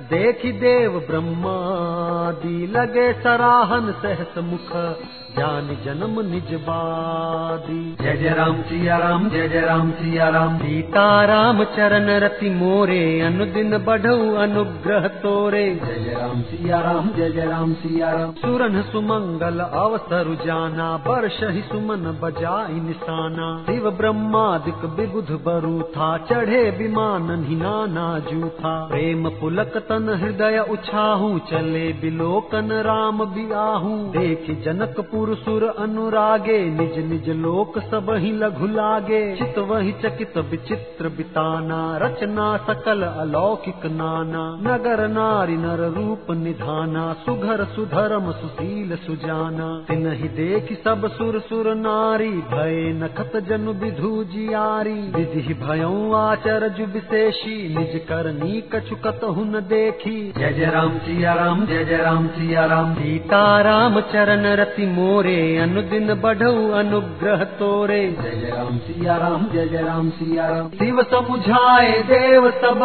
देखी 0.10 0.51
देव 0.51 1.00
ब्रह्मादि 1.00 2.67
लगे 2.67 3.13
सराहन 3.13 3.91
सहस 3.91 4.38
मुख। 4.38 4.72
जान 5.32 5.68
जन्म 5.86 6.20
निज 6.22 6.54
बादी। 6.62 7.80
जय 8.02 8.16
जय 8.18 8.30
राम 8.30 8.62
सिया 8.62 8.98
राम 8.98 9.30
जय 9.30 9.48
जय 9.48 9.62
राम 9.62 9.92
सिया 9.92 10.28
राम। 10.30 10.58
सीता 10.58 11.04
राम 11.26 11.64
चरण 11.76 12.10
रति 12.20 12.50
मोरे 12.50 13.00
अनुदिन 13.22 13.78
बढ़ऊ 13.78 14.34
अनुग्रह 14.38 15.08
तोरे। 15.22 15.64
जय 15.76 16.00
जय 16.00 16.14
राम 16.14 16.42
सिया 16.42 16.80
राम 16.82 17.10
जय 17.18 17.30
जय 17.30 17.46
राम 17.46 17.74
सिया 17.74 18.10
राम। 18.12 18.32
सुरन 18.42 18.82
सुमंगल 18.82 19.60
अवसर 19.60 20.34
जाना 20.46 20.90
वर्ष 21.08 21.40
ही 21.52 21.62
सुमन 21.62 22.04
बजाई 22.22 22.80
निशाना। 22.82 23.48
शिव 23.64 23.90
ब्रह्मादिक 23.92 24.86
विबुध 25.00 25.32
बरु 25.46 25.82
था 25.92 26.12
चढ़े 26.32 26.64
विमान 26.72 27.44
ही 27.46 27.56
नाना 27.56 28.08
जूथा। 28.30 28.74
प्रेम 28.88 29.30
पुलक 29.40 29.78
तन 29.90 30.10
हृदय 30.22 30.66
उछाहू 30.70 31.38
चले 31.52 31.88
बिलोकन 32.02 32.72
राम 32.84 33.26
बियाहू। 33.34 33.96
देख 34.12 34.46
जनकपुर 34.66 35.21
सुर 35.22 35.63
अनुरागे, 35.80 36.60
निज 36.66 37.12
निज 37.12 37.30
लोक 37.30 37.80
सब 37.80 38.08
ही 38.10 38.32
लघु 38.32 38.68
लागे। 38.68 39.36
चित 39.36 39.58
वही 39.58 39.92
चकित 39.92 40.38
विचित्र 40.38 41.10
बिताना, 41.10 41.98
रचना 41.98 42.58
सकल 42.58 43.01
अलौकिक 43.01 43.86
नाना। 43.86 44.72
नगर 44.72 45.08
नारी 45.08 45.58
नर 45.58 45.94
रूप 45.98 46.32
निधाना, 46.32 47.13
सुघर 47.13 47.63
सुधर्म 47.63 48.32
सुशील 48.32 48.96
सुजाना। 48.96 49.86
तिनहि 49.88 50.28
देख 50.28 50.84
सब 50.84 51.08
सुर 51.08 51.40
सुर 51.40 51.75
नारी, 51.75 52.30
भय 52.30 52.92
नखत 53.04 53.48
जनु 53.50 53.74
विधु 53.74 54.24
जियारी। 54.24 55.12
विधि 55.16 55.54
भयऊ 55.54 56.13
आचर 56.13 56.70
जु 56.70 56.86
विशेषी 56.86 57.78
निज 57.78 58.06
करनी 58.10 58.62
कछु 58.62 58.96
कतहु 58.96 59.44
न 59.44 59.60
देखी। 59.60 60.34
जय 60.38 60.54
जय 60.54 60.66
राम 60.66 60.98
सिया 60.98 61.34
राम, 61.34 61.66
जय 61.66 61.86
जय 61.86 61.98
राम 61.98 62.28
सिया 62.28 62.66
राम। 62.66 62.94
सीता 62.94 63.62
राम 63.62 64.00
चरण 64.00 64.46
रति 64.46 64.86
मोरे 65.12 65.39
अनुदिन 65.58 66.13
बढ़ऊ 66.24 66.60
अनुग्रह 66.80 67.44
तोरे 67.60 68.00
जय 68.20 68.50
राम 68.50 68.77
सिया 68.84 69.15
राम 69.24 69.46
जय 69.53 69.65
जय 69.68 69.82
राम 69.84 70.10
सिया 70.20 70.46
राम 70.50 70.70
शिव 70.82 71.01
समुझाए 71.13 71.89
देव 72.12 72.50
सब 72.62 72.84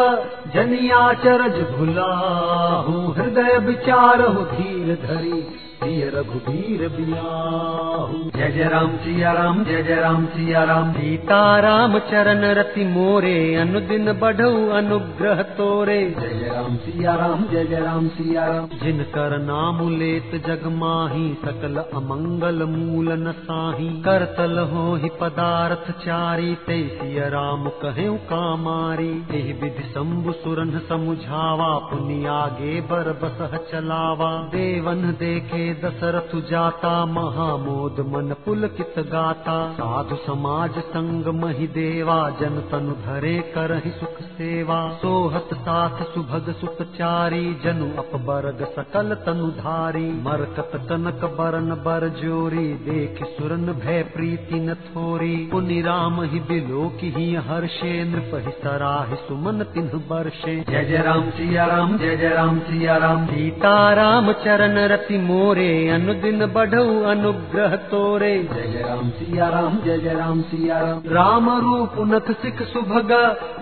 जनिया 0.55 1.03
चरज 1.25 1.61
भुलाहू 1.77 2.95
हृदय 3.19 3.59
विचारहु 3.67 4.43
धीर 4.55 4.95
धरी 5.05 5.41
प्रिय 5.87 6.13
रघुबीर 6.15 6.89
बियाहू। 6.89 8.31
जय 8.37 8.53
जय 8.53 8.69
राम 8.69 8.97
सिया 8.97 9.33
राम, 9.33 9.65
जय 9.65 9.83
जय 9.83 9.95
राम 9.95 10.27
सिया 10.27 10.65
राम। 10.65 10.93
सीता 10.93 11.59
राम 11.59 11.99
चरण 11.99 12.45
रति 12.45 12.85
मोरे, 12.85 13.55
अनुदिन 13.55 14.13
बढ़ऊ 14.13 14.69
अनुग्रह 14.69 15.43
तोरे। 15.43 16.17
जय 16.21 16.29
जय 16.29 16.51
राम 16.55 16.77
सिया 16.77 17.15
राम, 17.15 17.45
जय 17.53 17.65
जय 17.65 17.81
राम 17.81 18.09
सिया 18.09 18.45
राम। 18.47 18.67
जिनकर 18.67 19.39
नाम 19.39 19.99
लेत 19.99 20.47
जग 20.47 20.61
माही, 20.67 21.35
सकल 21.35 21.77
अमंगल 21.77 22.63
मूल 22.63 23.13
न 23.13 23.33
साही। 23.33 23.89
करतल 23.89 24.59
हो 24.59 24.97
ही 24.97 25.09
पदार्थ 25.21 25.91
चारी, 25.91 26.55
ते 26.55 26.89
सिय 26.89 27.21
राम 27.21 27.69
कहे 27.69 28.17
कामारी 28.17 29.25
एहि 29.35 29.53
विधि 29.53 29.83
शंभु 29.83 30.33
सुरन 30.33 30.81
समुझावा, 30.89 31.79
पुनि 31.79 32.27
आगे 32.27 32.81
बर 32.81 33.19
बसह 33.23 33.57
चलावा। 33.57 34.43
देवन 34.43 35.03
देखे 35.13 35.76
दशरथ 35.83 36.35
जाता 36.51 36.95
महामोद 37.07 38.01
मन 38.07 38.35
पुलकित 38.45 38.95
गाता। 39.07 39.57
साधु 39.73 40.17
समाज 40.17 40.79
संग 40.89 41.27
मही 41.35 41.67
देवा 41.75 42.19
जन 42.41 42.59
तनु 42.71 42.95
धरे 43.03 43.35
करहि 43.55 43.91
सुख 43.91 44.21
सेवा। 44.31 44.79
सोहत 44.97 45.55
साथ 45.59 46.03
सुभग 46.05 46.53
सुत 46.53 46.83
चारी 46.95 47.45
जनु 47.65 47.89
अपबरग 47.99 48.65
सकल 48.71 49.15
तनु 49.27 49.49
धारी। 49.57 50.07
मरकत 50.23 50.73
कनक 50.89 51.25
बरन 51.39 51.71
बर 51.85 52.09
जोरी 52.17 52.67
देख 52.85 53.23
सुरन 53.29 53.67
भय 53.77 54.03
प्रीति 54.15 54.61
न 54.61 54.75
थोरी। 54.87 55.35
पुनि 55.53 55.81
राम 55.83 56.23
ही 56.25 56.41
बिलोक 56.49 57.05
ही 57.17 57.27
हर्षे 57.47 57.93
नृप 58.05 58.31
ही 58.47 58.53
सराहि 58.59 59.17
सुमन 59.19 59.63
तिन्ह 59.75 59.99
बर्षे 60.09 60.55
जय 60.71 60.85
जय 60.85 61.03
राम 61.03 61.31
सिया 61.31 61.65
राम 61.67 61.97
जय 61.99 62.17
जय 62.17 62.29
राम 62.29 62.59
सिया 62.61 62.97
राम। 62.97 63.27
सीता 63.27 63.77
राम 63.93 64.33
चरण 64.45 64.79
रति 64.89 65.19
मोरे 65.21 65.66
अनुदिन 65.89 66.47
बढ़ऊ 66.47 67.03
अनुग्रह 67.03 67.77
तोरे। 67.77 68.39
जय 68.39 68.85
राम 68.89 69.11
सिया 69.11 69.49
राम 69.49 69.79
जय 69.85 69.99
जय 69.99 70.15
राम 70.15 70.43
सिया 70.43 70.79
राम। 70.81 71.03
राम 71.07 71.51
रूप 71.51 71.93
नथ 71.99 72.33
सिख 72.33 72.63
सुभग 72.63 73.13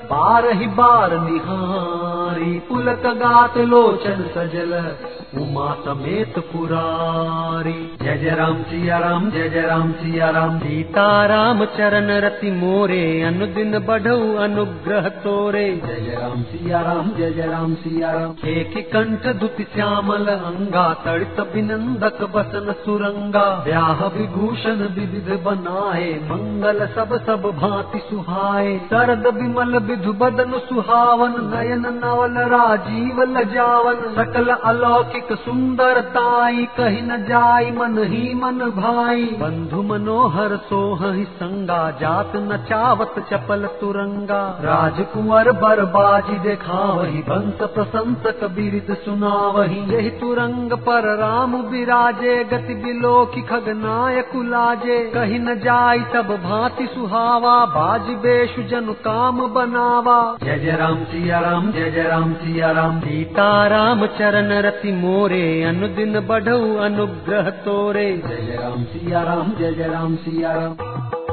बार 0.05 0.47
ही 0.53 0.67
बार 0.67 1.19
निहारी 1.19 2.59
पुलक 2.69 3.03
गात 3.17 3.57
लोचन 3.59 4.23
सजल, 4.35 4.73
उमा 5.41 5.69
समेत 5.85 6.39
पुरारी। 6.53 7.73
जय 8.03 8.17
जय 8.17 8.35
राम 8.35 8.63
सिया 8.63 8.99
राम, 8.99 9.31
जय 9.31 9.49
जय 9.49 9.61
राम 9.61 9.93
सिया 9.93 10.31
राम। 10.31 10.59
सीता 10.59 11.07
राम 11.27 11.65
चरण 11.65 12.11
रति 12.21 12.51
मोरे, 12.51 13.23
अनुदिन 13.23 13.79
बढ़ऊ 13.79 14.35
अनुग्रह 14.37 15.09
तोरे। 15.09 15.65
जय 15.87 16.01
जय 16.01 16.17
राम 16.21 16.43
सिया 16.43 16.81
राम, 16.81 17.11
जय 17.11 17.31
जय 17.31 17.47
राम 17.47 17.75
सिया 17.75 18.11
राम। 18.13 18.49
एक 18.49 18.79
कंठ 18.93 19.27
दुति 19.37 19.67
श्यामल, 19.75 20.27
अंगा 20.27 20.87
तड़ित 21.05 21.41
बिनंदक 21.55 22.23
बसन 22.37 22.75
सुरंगा। 22.85 23.45
ब्याह 23.65 24.05
विभूषण 24.09 24.87
विविध 24.95 25.33
बनाए, 25.45 26.13
मंगल 26.25 26.87
सब 26.87 27.17
सब 27.27 27.51
भांति 27.59 27.99
सुहाए। 27.99 28.79
सरद 28.87 29.27
विमल 29.35 29.79
विधु 29.95 30.13
बदन 30.13 30.53
सुहावन, 30.69 31.35
नयन 31.55 31.83
नवल 32.05 32.39
राजीव 32.51 33.21
लजावन 33.23 34.01
सकल 34.15 34.49
अलौकिक 34.65 35.29
सुंदर 35.33 36.01
ताई, 36.01 36.65
कही 36.77 37.03
न 37.03 37.19
जाई 37.29 37.71
मन 37.71 37.99
ही 38.05 38.35
मन 38.35 38.59
भाई। 38.77 39.25
बंधु 39.25 39.83
मनोहर 39.83 40.57
सोहि 40.57 41.25
संगा, 41.25 41.91
जात 41.91 42.33
न 42.37 42.57
चावत 42.69 43.15
चपल 43.31 43.67
तुरंगा। 43.81 44.41
राजकुंवर 44.61 45.53
बरबाजी 45.53 46.39
देखा 46.39 46.81
वही 46.93 47.23
बंस 47.29 47.63
प्रशंस 47.75 48.27
कबीरित 48.43 48.91
सुना 49.05 49.35
वही 49.51 49.81
यही 49.95 50.11
तुरंग 50.11 50.73
पर 50.73 51.09
राम 51.17 51.57
विराजे 51.57 52.37
गति 52.45 52.75
बिलो 52.75 53.15
की 53.27 53.43
खगनायक 53.43 54.31
लाजे। 54.45 54.99
कही 55.15 55.39
न 55.39 55.55
जाई 55.61 56.05
सब 56.13 56.35
भांति 56.45 56.87
सुहावा, 56.87 57.57
बाज 57.67 58.11
बेशु 58.25 58.63
जन 58.63 58.93
काम 59.05 59.47
बनावा 59.85 60.37
जय 60.43 60.59
जय 60.59 60.77
राम 60.77 61.05
सिया 61.05 61.39
राम 61.41 61.71
जय 61.73 61.91
जय 61.91 62.03
राम 62.03 62.33
सिया 62.35 62.71
राम। 62.71 63.01
सीता 63.01 63.67
राम 63.67 64.07
चरण 64.19 64.53
रति 64.63 64.93
मोरे 64.93 65.43
अनुदिन 65.65 66.21
बढ़ऊ 66.21 66.77
अनुग्रह 66.85 67.51
तोरे। 67.65 68.07
जय 68.29 68.47
जय 68.47 68.57
राम 68.63 68.85
सिया 68.85 69.23
राम 69.23 69.53
जय 69.59 69.73
जय 69.73 69.89
राम 69.89 70.17
सिया 70.17 70.53
राम। 70.53 71.24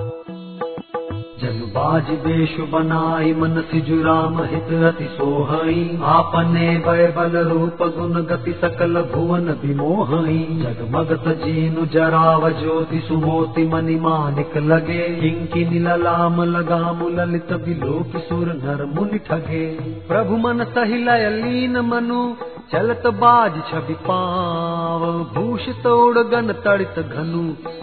जन 1.41 1.59
बाज 1.75 2.09
बेशु 2.09 2.63
बनाई 2.63 3.33
मन 3.33 3.61
सिजु 3.61 4.03
राम 4.03 4.41
हित 4.43 4.83
अति 4.83 5.05
सोहई। 5.05 5.99
आपने 6.03 6.83
वय 6.87 7.07
बल 7.17 7.37
रूप 7.37 7.77
गुण 7.81 8.21
गति 8.21 8.51
सकल 8.51 9.01
भुवन 9.01 9.49
विमोहई। 9.65 10.43
जगमगत 10.61 11.23
जीनु 11.27 11.85
जराव 11.85 12.49
ज्योति 12.49 12.99
सुमोति 12.99 13.67
मनि 13.67 13.95
मानिक 13.95 14.57
लगे। 14.57 15.01
किंकिनी 15.21 15.79
ललाम 15.79 16.43
लगाम 16.43 16.99
ललित 17.15 17.53
बिलोक 17.53 18.17
सुर 18.17 18.47
नर 18.47 18.85
मुनि 18.95 19.17
ठगे। 19.17 19.67
प्रभु 20.07 20.37
मन 20.37 20.63
सही 20.63 21.03
लय 21.03 21.29
लीन 21.29 21.77
मनु 21.77 22.35
चलत 22.71 23.07
बाज 23.15 23.53
छवि 23.71 23.93
पाव 23.93 25.01
भूषित 25.33 25.85
उड़गन 25.85 26.51
तड़ित 26.65 26.99
घनु 26.99 27.41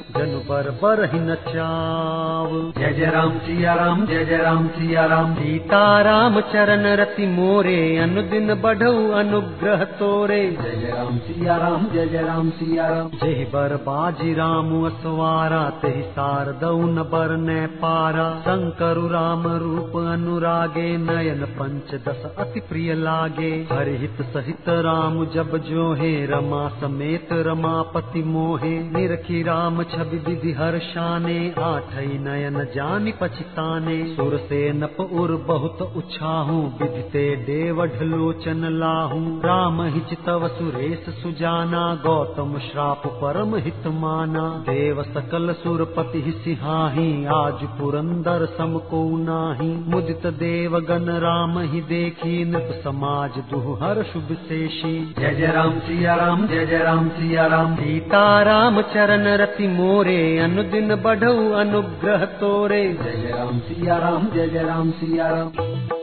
जनु 0.08 0.38
बर 0.38 0.70
बर 0.82 1.02
ही 1.04 1.18
नचाव। 1.20 2.52
जय 2.78 2.92
जय 2.92 3.10
राम 3.10 3.38
सिया 3.38 3.74
राम 3.74 4.06
जय 4.06 4.24
जय 4.24 4.36
राम 4.36 4.68
सिया 4.68 5.04
राम। 5.06 5.34
सीता 5.34 5.80
राम 6.02 6.40
चरण 6.52 6.86
रति 6.96 7.26
मोरे 7.26 7.96
अनुदिन 7.96 8.54
बढ़ऊ 8.54 9.10
अनुग्रह 9.12 9.84
तोरे। 9.98 10.40
जय 10.62 10.76
जय 10.76 10.92
राम 10.96 11.18
सिया 11.18 11.56
राम 11.56 11.86
जय 11.88 12.06
जय 12.06 12.22
राम 12.22 12.50
सिया 12.50 12.86
राम। 12.88 13.08
जय 13.08 13.44
बर 13.52 13.76
बाजी 13.82 14.34
राम 14.34 14.72
असवारा 14.86 15.60
तेहि 15.82 16.02
सारदऊ 16.02 16.80
न 16.86 17.02
बर 17.12 17.36
न 17.36 17.66
पारा। 17.76 18.28
शंकरु 18.40 19.06
राम 19.08 19.46
रूप 19.58 19.96
अनुरागे 20.06 20.88
नयन 20.96 21.44
पंच 21.60 21.94
दस 22.08 22.26
अति 22.38 22.60
प्रिय 22.60 22.94
लागे। 22.94 23.52
हरिहित 23.72 24.22
सहित 24.30 24.74
राम 24.78 25.24
जब 25.26 25.56
जो 25.64 25.92
हे 25.94 26.10
रमा 26.26 26.68
समेत 26.80 27.28
रमापति 27.46 28.22
मोहे। 28.22 28.70
निरखी 28.90 29.42
राम 29.42 29.82
छवि 29.84 30.18
विधि 30.18 30.52
हर्षाने 30.52 31.36
आठई 31.58 32.18
नयन 32.18 32.64
जानि 32.74 33.12
पछताने। 33.12 33.96
सुर 34.16 34.36
से 34.48 34.60
नप 34.72 34.96
उर 35.12 35.34
बहुत 35.48 35.82
उछाहू 35.96 36.60
विधिते 36.80 37.24
देव 37.44 37.84
ढलोचन 37.86 38.64
लाहू। 38.78 39.20
राम 39.44 39.82
ही 39.84 40.00
चितव 40.00 40.48
सुरेश 40.48 41.04
सुजाना 41.22 41.84
गौतम 42.06 42.58
श्राप 42.58 43.06
परम 43.22 43.56
हित 43.56 43.86
माना। 43.96 44.46
देव 44.68 45.02
सकल 45.02 45.52
सुरपति 45.52 46.24
सिहाही 46.44 47.24
आज 47.34 47.64
पुरंदर 47.78 48.46
सम 48.58 48.78
को 48.90 49.02
नाही। 49.18 49.70
मुदित 49.88 50.26
देव 50.38 50.78
गण 50.80 51.12
राम 51.18 51.58
ही 51.58 51.80
देखी 51.88 52.44
नृप 52.44 52.80
समाज 52.84 53.40
हर 53.82 54.02
शुभ 54.02 54.28
शेषी 54.68 55.14
जय 55.18 55.34
जय 55.34 55.46
राम 55.46 55.78
सिया 55.78 56.14
राम 56.14 56.46
जय 56.46 56.66
जय 56.66 56.78
राम 56.78 57.08
सिया 57.08 57.46
राम 57.46 57.74
सीता 57.76 58.42
राम 58.42 58.80
चरण 58.92 59.26
रति 59.36 59.68
मोरे 59.68 60.38
अनुदिन 60.38 60.94
बढ़ऊ 60.96 61.50
अनुग्रह 61.52 62.24
तोरे। 62.40 62.82
जय 62.94 63.16
जय 63.22 63.30
राम 63.30 63.58
सिया 63.58 63.96
राम 63.98 64.28
जय 64.34 64.48
जय 64.48 64.62
राम 64.62 64.90
सिया 64.90 65.28
राम 65.28 65.97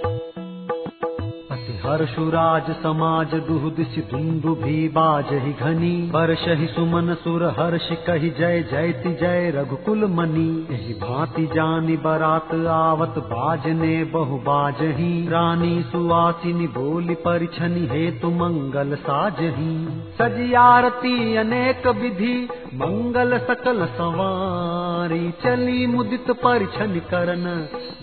हर्षुराज 1.85 2.69
समाज 2.75 3.33
दुह 3.47 3.69
दिशि 3.71 4.01
दुंदु 4.01 4.53
भी 4.55 4.87
बाजहि 4.89 5.51
घनी 5.53 5.91
बरसहि 6.13 6.67
सुमन 6.67 7.13
सुर 7.13 7.43
हर्ष 7.59 7.89
कहि 8.07 8.29
जय 8.29 8.61
जयति 8.71 9.11
जय 9.13 9.51
रघुकुल 9.55 10.05
मनी 10.11 10.47
एहि 10.71 10.93
भांति 10.93 11.45
जानि 11.45 11.97
बरात 11.97 12.53
आवत 12.69 13.19
बाजने 13.27 14.03
बहु 14.03 14.37
बाजही। 14.37 15.13
रानी 15.27 15.83
सुवासिनी 15.83 16.67
बोली 16.67 17.15
परिछनि 17.15 17.87
हेतु 17.91 18.29
मंगल 18.31 18.95
साजही। 18.95 19.73
सजी 20.17 20.53
आरती 20.53 21.35
अनेक 21.35 21.87
विधि 21.87 22.35
मंगल 22.75 23.37
सकल 23.39 23.85
सवारी 23.97 25.29
चली 25.43 25.85
मुदित 25.87 26.31
परिछनि 26.43 26.99
करन 27.09 27.45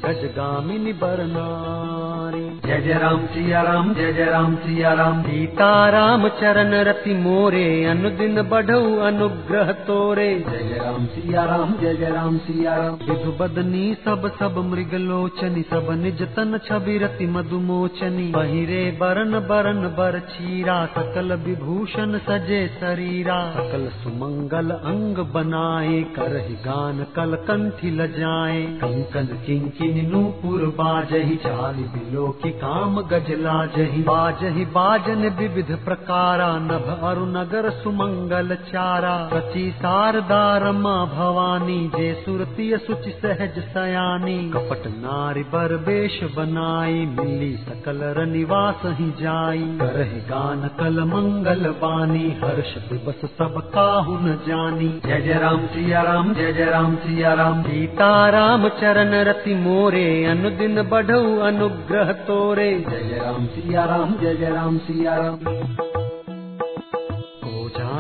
गजगामिनी 0.05 0.93
बरनारी। 0.93 2.45
जय 2.61 2.81
जय 2.81 2.99
राम 2.99 3.27
सिया 3.27 3.61
राम 3.63 3.93
जय 3.95 4.13
जय 4.13 4.25
राम 4.25 4.55
सिया 4.57 4.93
राम। 4.93 5.21
सीता 5.23 5.69
राम 5.89 6.29
चरण 6.41 6.75
रति 6.85 7.15
मोरे 7.15 7.65
अनुदिन 7.85 8.43
बढ़ऊ 8.43 8.97
अनुग्रह 9.01 9.73
तोरे। 9.83 10.29
जय 10.41 10.63
जय 10.63 10.79
राम 10.79 11.07
सिया 11.07 11.45
राम 11.45 11.75
जय 11.81 11.95
जय 11.95 12.11
राम 12.11 12.39
सिया 12.39 12.77
राम। 12.77 12.97
विधु 13.03 13.33
बदनी 13.33 13.85
सब 14.05 14.31
सब 14.39 14.59
मृग 14.71 14.95
लोचनी 15.03 15.63
सब 15.71 15.93
निज 16.03 16.23
तन 16.37 16.59
छवि 16.67 16.97
रति 16.99 17.27
मधुमोचनी। 17.27 18.31
पहिरे 18.33 18.83
बरन 19.01 19.39
बरन 19.51 19.83
बर 19.99 20.19
चीरा 20.31 20.85
सकल 20.97 21.37
विभूषण 21.45 22.19
सजे 22.31 22.67
शरीरा। 22.81 23.39
सकल 23.53 23.89
सुमंगल 24.03 24.62
अंग 24.71 25.19
बनाए, 25.19 26.03
करहि 26.03 26.55
गान 26.55 27.07
कल 27.17 27.35
कंठी 27.35 27.91
लजाए। 27.91 28.63
कंकन 28.63 29.25
किंकिन 29.47 30.11
नूपुर 30.11 30.61
बाजहि, 30.61 31.37
चाली 31.37 31.83
बिलो 31.83 32.27
की 32.27 32.51
काम 32.51 33.01
गजला 33.01 33.67
जही 33.67 34.03
बाजहि 34.03 34.65
बाजन 34.65 35.29
विविध 35.29 35.79
प्रकारा, 35.85 36.59
नभ 36.59 37.01
अरु 37.03 37.33
सुमंगल 37.71 38.55
चारा। 38.55 39.31
सची 39.33 39.71
शारदा 39.71 40.59
रमा 40.59 41.05
भवानी, 41.05 41.89
जे 41.89 42.23
सुरती 42.25 42.77
सुचि 42.77 43.11
सहज 43.11 43.59
सयानी। 43.59 44.51
कपट 44.51 44.87
नारी 44.87 45.43
बर 45.43 45.77
बेश 45.77 46.21
बनाई, 46.37 47.07
मिली 47.07 47.57
सकल 47.57 48.01
रनिवास 48.03 48.81
ही 48.85 49.11
जाई। 49.11 49.79
करहि 49.81 50.21
गान 50.21 50.71
कल 50.79 51.01
मंगल 51.01 51.67
बानी, 51.67 52.41
हर्ष 52.45 52.79
दिवस 52.79 53.21
सब 53.25 53.71
काहु 53.75 54.15
न 54.15 54.39
जानी। 54.53 54.89
जय 55.07 55.21
जय 55.21 55.39
राम 55.39 55.67
सिया 55.67 56.03
राम 56.03 56.33
जय 56.35 56.53
जय 56.53 56.65
राम 56.65 56.97
सिया 56.97 57.33
राम 57.35 57.63
सीता 57.63 58.09
राम 58.29 58.69
चरण 58.81 59.15
रति 59.25 59.55
मोरे, 59.55 60.05
अनुदिन 60.25 60.83
बढ़ऊ 60.83 61.39
अनुग्रह 61.43 62.13
तोरे। 62.27 62.71
जय 62.91 63.03
जय 63.03 63.21
राम 63.25 63.47
सिया 63.47 63.85
राम 63.85 64.15
जय 64.21 64.35
जय 64.35 64.51
राम 64.51 64.79
सिया 64.79 65.17
राम 65.17 65.92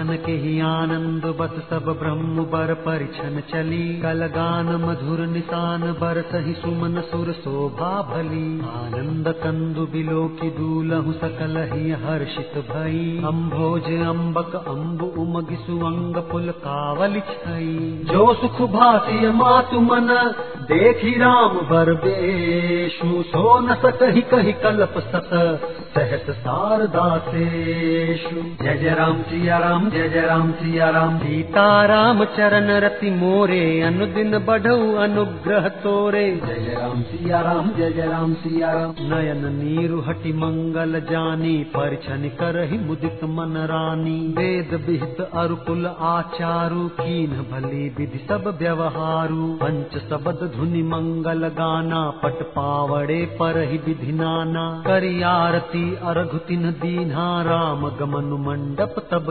जान 0.03 0.17
के 0.17 0.33
ही 0.35 0.53
आनंद 0.61 1.25
बत 1.39 1.55
सब 1.71 1.85
ब्रह्म 1.99 2.45
बर 2.45 2.73
परिछन 2.85 3.41
चली। 3.51 3.83
कल 4.01 4.27
गान 4.27 4.69
मधुर 4.83 5.21
निशान 5.27 5.83
बर 6.01 6.21
सही 6.23 6.53
सुमन 6.53 7.01
सुर 7.11 7.33
शोभा 7.33 7.91
भली। 8.11 8.47
आनंद 8.71 9.29
कंदु 9.43 9.85
बिलो 9.93 10.25
की 10.41 10.49
दूलहु 10.51 11.13
सकल 11.13 11.57
ही 11.73 11.91
हर्षित 12.03 12.57
भई। 12.71 13.05
अम्भोज 13.25 13.87
अम्बक 14.07 14.57
अम्बु 14.57 15.07
उमगि 15.23 15.57
सुअंग 15.67 16.17
पुल 16.31 16.51
कावल 16.59 17.21
छई 17.31 17.77
जो 18.11 18.27
सुख 18.35 18.61
भाषिय 18.73 19.31
मातु 19.33 19.81
मन 19.83 20.11
देखी 20.65 21.15
राम 21.19 21.57
बर 21.71 21.93
बेशु 22.03 23.23
सो 23.23 23.45
न 23.61 23.75
सकहि 23.77 24.21
कहि 24.33 24.53
कल्प 24.65 24.99
सत 25.07 25.31
सहस 25.95 26.29
सेषु 27.25 28.43
जय 28.63 28.77
जय 28.77 28.95
राम 28.95 29.23
सिया 29.23 29.59
राम 29.59 29.89
जय 29.93 30.09
जय 30.09 30.21
राम 30.21 30.53
सिया 30.53 30.89
राम 30.91 31.19
सीता 31.19 31.65
राम 31.87 32.25
चरण 32.25 32.71
रति 32.81 33.11
मोरे 33.11 33.83
अनुदिन 33.83 34.39
बढ़ऊ 34.39 34.95
अनुग्रह 34.97 35.69
तोरे। 35.69 36.23
जय 36.47 36.61
जय 36.61 36.75
राम 36.75 37.03
सिया 37.03 37.41
राम 37.41 37.69
जय 37.73 37.91
जय 37.93 38.07
राम 38.07 38.33
सिया 38.35 38.71
राम 38.73 38.95
नयन 39.01 39.45
नीरु 39.55 40.01
हटि 40.01 40.33
मंगल 40.33 41.01
जानी 41.01 41.57
परिछन 41.65 42.29
करहि 42.41 42.79
मुदित 42.79 43.25
मन 43.25 43.57
रानी। 43.71 44.17
वेद 44.39 44.73
विहित 44.87 45.21
अरुकुल 45.35 45.87
आचारु 45.87 46.89
कीन 47.01 47.37
भली 47.53 47.89
विधि 47.89 48.19
सब 48.19 48.49
व्यवहारु। 48.61 49.53
पंच 49.57 49.99
शबद 50.09 50.51
धुनि 50.57 50.83
मंगल 50.83 51.49
गाना 51.49 52.03
पट 52.25 52.43
पावड़े 52.53 53.21
पर 53.41 53.61
ही 53.71 53.79
विधि 53.79 54.13
नाना। 54.13 54.65
करी 54.87 55.23
आरती 55.23 55.85
करी 55.91 56.09
अर्घ 56.09 56.37
तिन 56.49 56.71
दीन्हा 56.83 57.29
राम 57.43 57.89
गमनु 58.01 58.39
मंडप 58.39 58.95
तब 59.11 59.31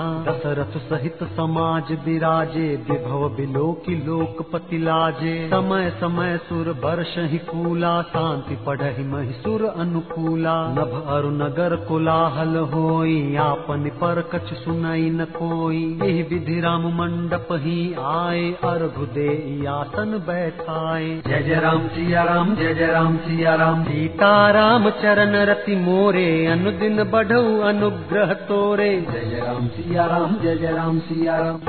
कीन्हा 0.00 0.24
दशरथ 0.26 0.78
सहित 0.80 1.18
समाज 1.36 1.92
विराजे 2.04 2.68
विभव 2.90 3.28
बिलो 3.28 3.72
की 3.86 3.94
लोकपति 4.06 4.78
लाजे 4.78 5.34
समय 5.48 5.90
समय 5.90 6.36
सुर 6.48 6.68
वर्ष 6.84 7.14
ही 7.30 7.38
कूला 7.38 7.90
शांति 8.02 8.56
पढ़हि 8.66 9.04
महिसुर 9.04 9.64
अनुकूला। 9.64 10.56
नभ 10.70 10.94
अरु 11.08 11.30
नगर 11.30 11.76
कोलाहल 11.88 12.56
होई 12.72 13.36
आपन 13.36 13.88
पर 14.00 14.20
कछ 14.34 14.52
सुनाई 14.54 15.10
न 15.10 15.24
कोई। 15.36 15.82
एहि 16.02 16.22
विधि 16.22 16.60
राम 16.60 16.86
मंडप 16.94 17.48
ही 17.60 17.78
आए 18.04 18.46
अर्घ 18.64 18.96
दे 19.14 19.28
आसन 19.66 20.16
बैठाए। 20.26 21.08
जय 21.26 21.42
जय 21.42 21.60
राम 21.60 21.86
सिया 21.88 22.22
राम 22.22 22.54
जय 22.56 22.74
जय 22.74 22.86
राम 22.86 23.16
सिया 23.18 23.54
राम। 23.54 23.84
सीता 23.84 24.50
राम 24.50 24.90
चरण 25.02 25.36
रति 25.50 25.76
मोरे 25.76 26.28
अनुदिन 26.46 27.02
बढ़ऊ 27.04 27.58
अनुग्रह 27.60 28.32
तोरे। 28.50 28.90
जय 29.02 29.28
जय 29.30 29.40
राम 29.46 29.66
सिया 29.68 29.89
राम 29.90 30.36
जय 30.38 30.56
जय 30.56 30.72
राम 30.72 30.98
सिया 31.00 31.38
राम 31.38 31.60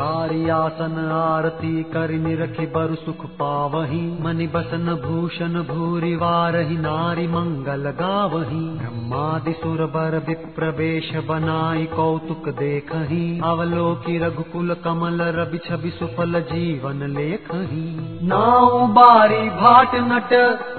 बैठारी 0.00 0.48
आसन 0.48 1.10
आरती 1.12 1.82
कर 1.82 2.10
निरखि 2.10 2.66
बरु 2.66 2.94
सुख 2.94 3.26
पावही। 3.26 4.22
मनि 4.22 4.46
बसन 4.46 4.86
भूषण 5.04 5.52
भूरि 5.62 6.16
वारहि, 6.16 6.76
नारी 6.76 7.26
मंगल 7.26 7.90
गावही। 7.90 8.78
ब्रह्मादि 8.78 9.52
सुर 9.52 9.78
बर 9.78 10.24
विप्रवेश 10.28 11.10
बनाई 11.16 11.84
कौतुक 11.84 12.48
देखही। 12.48 13.40
अवलोकी 13.44 14.18
रघुकुल 14.18 14.76
कमल 14.84 15.22
रवि 15.22 15.58
छवि 15.58 15.90
सुफल 15.90 16.40
जीवन 16.40 17.02
लेखही। 17.10 17.86
नाउ 18.26 18.86
बारी 18.86 19.50
भाट 19.50 19.94
नट 19.94 20.32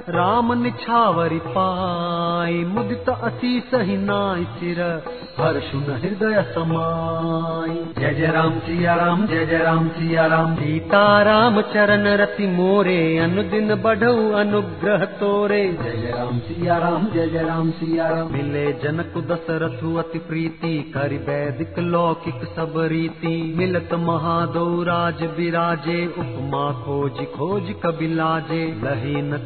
राम 0.10 0.54
निछावरि 0.54 1.42
पाई। 1.46 2.66
मुदित 2.66 3.10
असीस 3.10 3.70
ही 3.74 3.98
नाई 3.98 4.44
सिर 4.44 4.82
हर्षुन 5.40 5.84
हृदय 5.84 6.42
समाई। 6.42 8.02
जय 8.02 8.14
जय 8.14 8.28
राम, 8.28 8.60
सिया 8.60 8.96
राम। 8.96 9.11
जय 9.12 9.46
जय 9.46 9.58
राम 9.58 9.88
सिया 9.90 10.26
राम 10.26 10.54
सीता 10.56 11.02
राम 11.22 11.60
चरण 11.62 12.08
रति 12.22 12.48
मोरे 12.48 13.18
अनुदिन 13.18 13.74
बढ़ऊ 13.76 14.32
अनुग्रह 14.32 15.06
तोरे। 15.20 15.62
जय 15.74 15.98
जय 15.98 16.12
राम 16.12 16.38
सिया 16.40 16.78
राम 16.78 17.06
जय 17.06 17.28
जय 17.28 17.44
राम 17.44 17.72
सिया 17.72 18.08
राम 18.10 18.32
मिले 18.34 18.66
जनक 18.74 19.18
दशरथु 19.32 19.96
अति 19.96 20.20
प्रीति 20.20 20.74
करि 20.94 21.18
वैदिक 21.18 21.80
लौकिक 21.80 22.46
सब 22.56 22.74
रीति। 22.92 23.34
मिलत 23.58 23.94
महादो 24.02 24.66
राज 24.84 25.24
विराजे 25.38 26.00
उपमा 26.18 26.64
खोज 26.82 27.26
खोज 27.36 27.74
कबिलाजे 27.86 28.64
लही 28.84 29.22
न 29.22 29.42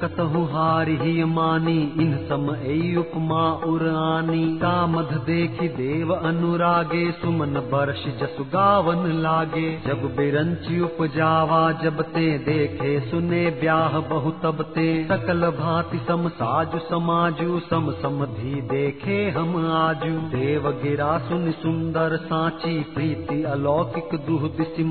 हारि 0.51 0.97
ही 1.01 1.23
मानी 1.23 1.77
इन 2.01 2.15
सम 2.29 2.45
एई 2.55 2.95
उपमा 2.95 3.43
उरानी 3.65 4.45
कामध 4.57 5.11
देखि 5.25 5.67
देव 5.67 6.13
अनुरागे 6.13 7.11
सुमन 7.11 7.59
बरस 7.71 8.03
जसु 8.21 8.43
गावन 8.43 9.11
लागे। 9.21 9.54
जब 9.61 10.15
बिरंची 10.15 10.81
उपजावा, 10.81 11.71
जब 11.71 12.01
ते 12.01 12.37
देखे, 12.37 12.99
सुने 12.99 13.49
ब्याह 13.49 13.99
बहु 13.99 14.31
तब 14.31 14.61
ते। 14.61 15.05
सकल 15.05 15.39
भांति 15.39 15.97
सम 15.97 16.27
साजु, 16.27 16.79
समाजु, 16.79 17.59
सम 17.59 17.91
समधि 17.91 18.61
देखे 18.61 19.29
हम 19.29 19.71
आजु। 19.71 20.37
देव 20.37 20.79
गिरा 20.83 21.17
सुन 21.17 21.51
सुंदर 21.51 22.15
साची, 22.15 22.81
प्रीति 22.81 23.43
अलौकिक 23.43 24.19
दुह 24.27 24.41
दिशि 24.41 24.83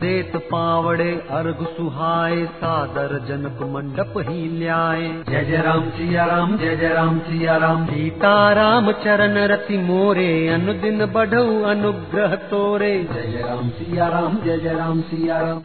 देत 0.00 0.36
पावड़े 0.36 1.12
अर्घ 1.30 1.66
सुहाए, 1.76 2.46
सादर 2.46 3.18
जनक 3.28 3.70
मंडप 3.70 4.14
ही 4.18 4.58
ल्याए। 4.58 5.22
जय 5.28 5.44
जय 5.44 5.62
राम 5.66 5.90
सिया 5.90 6.24
राम, 6.24 6.56
जय 6.56 6.76
जय 6.76 6.88
राम 6.88 7.18
सिया 7.18 7.56
राम। 7.56 7.86
सीता 7.86 8.52
राम 8.52 8.92
चरण 8.92 9.34
रति 9.38 9.78
मोरे, 9.78 10.48
अनुदिन 10.48 11.06
बढ़ऊ 11.06 11.62
अनुग्रह 11.62 12.34
तोरे। 12.34 13.08
जय 13.12 13.44
राम 13.48 13.68
सिया 13.78 14.08
राम 14.08 14.36
जय 14.44 14.58
जय 14.58 14.74
राम 14.74 15.00
सिया 15.00 15.40
राम 15.40 15.62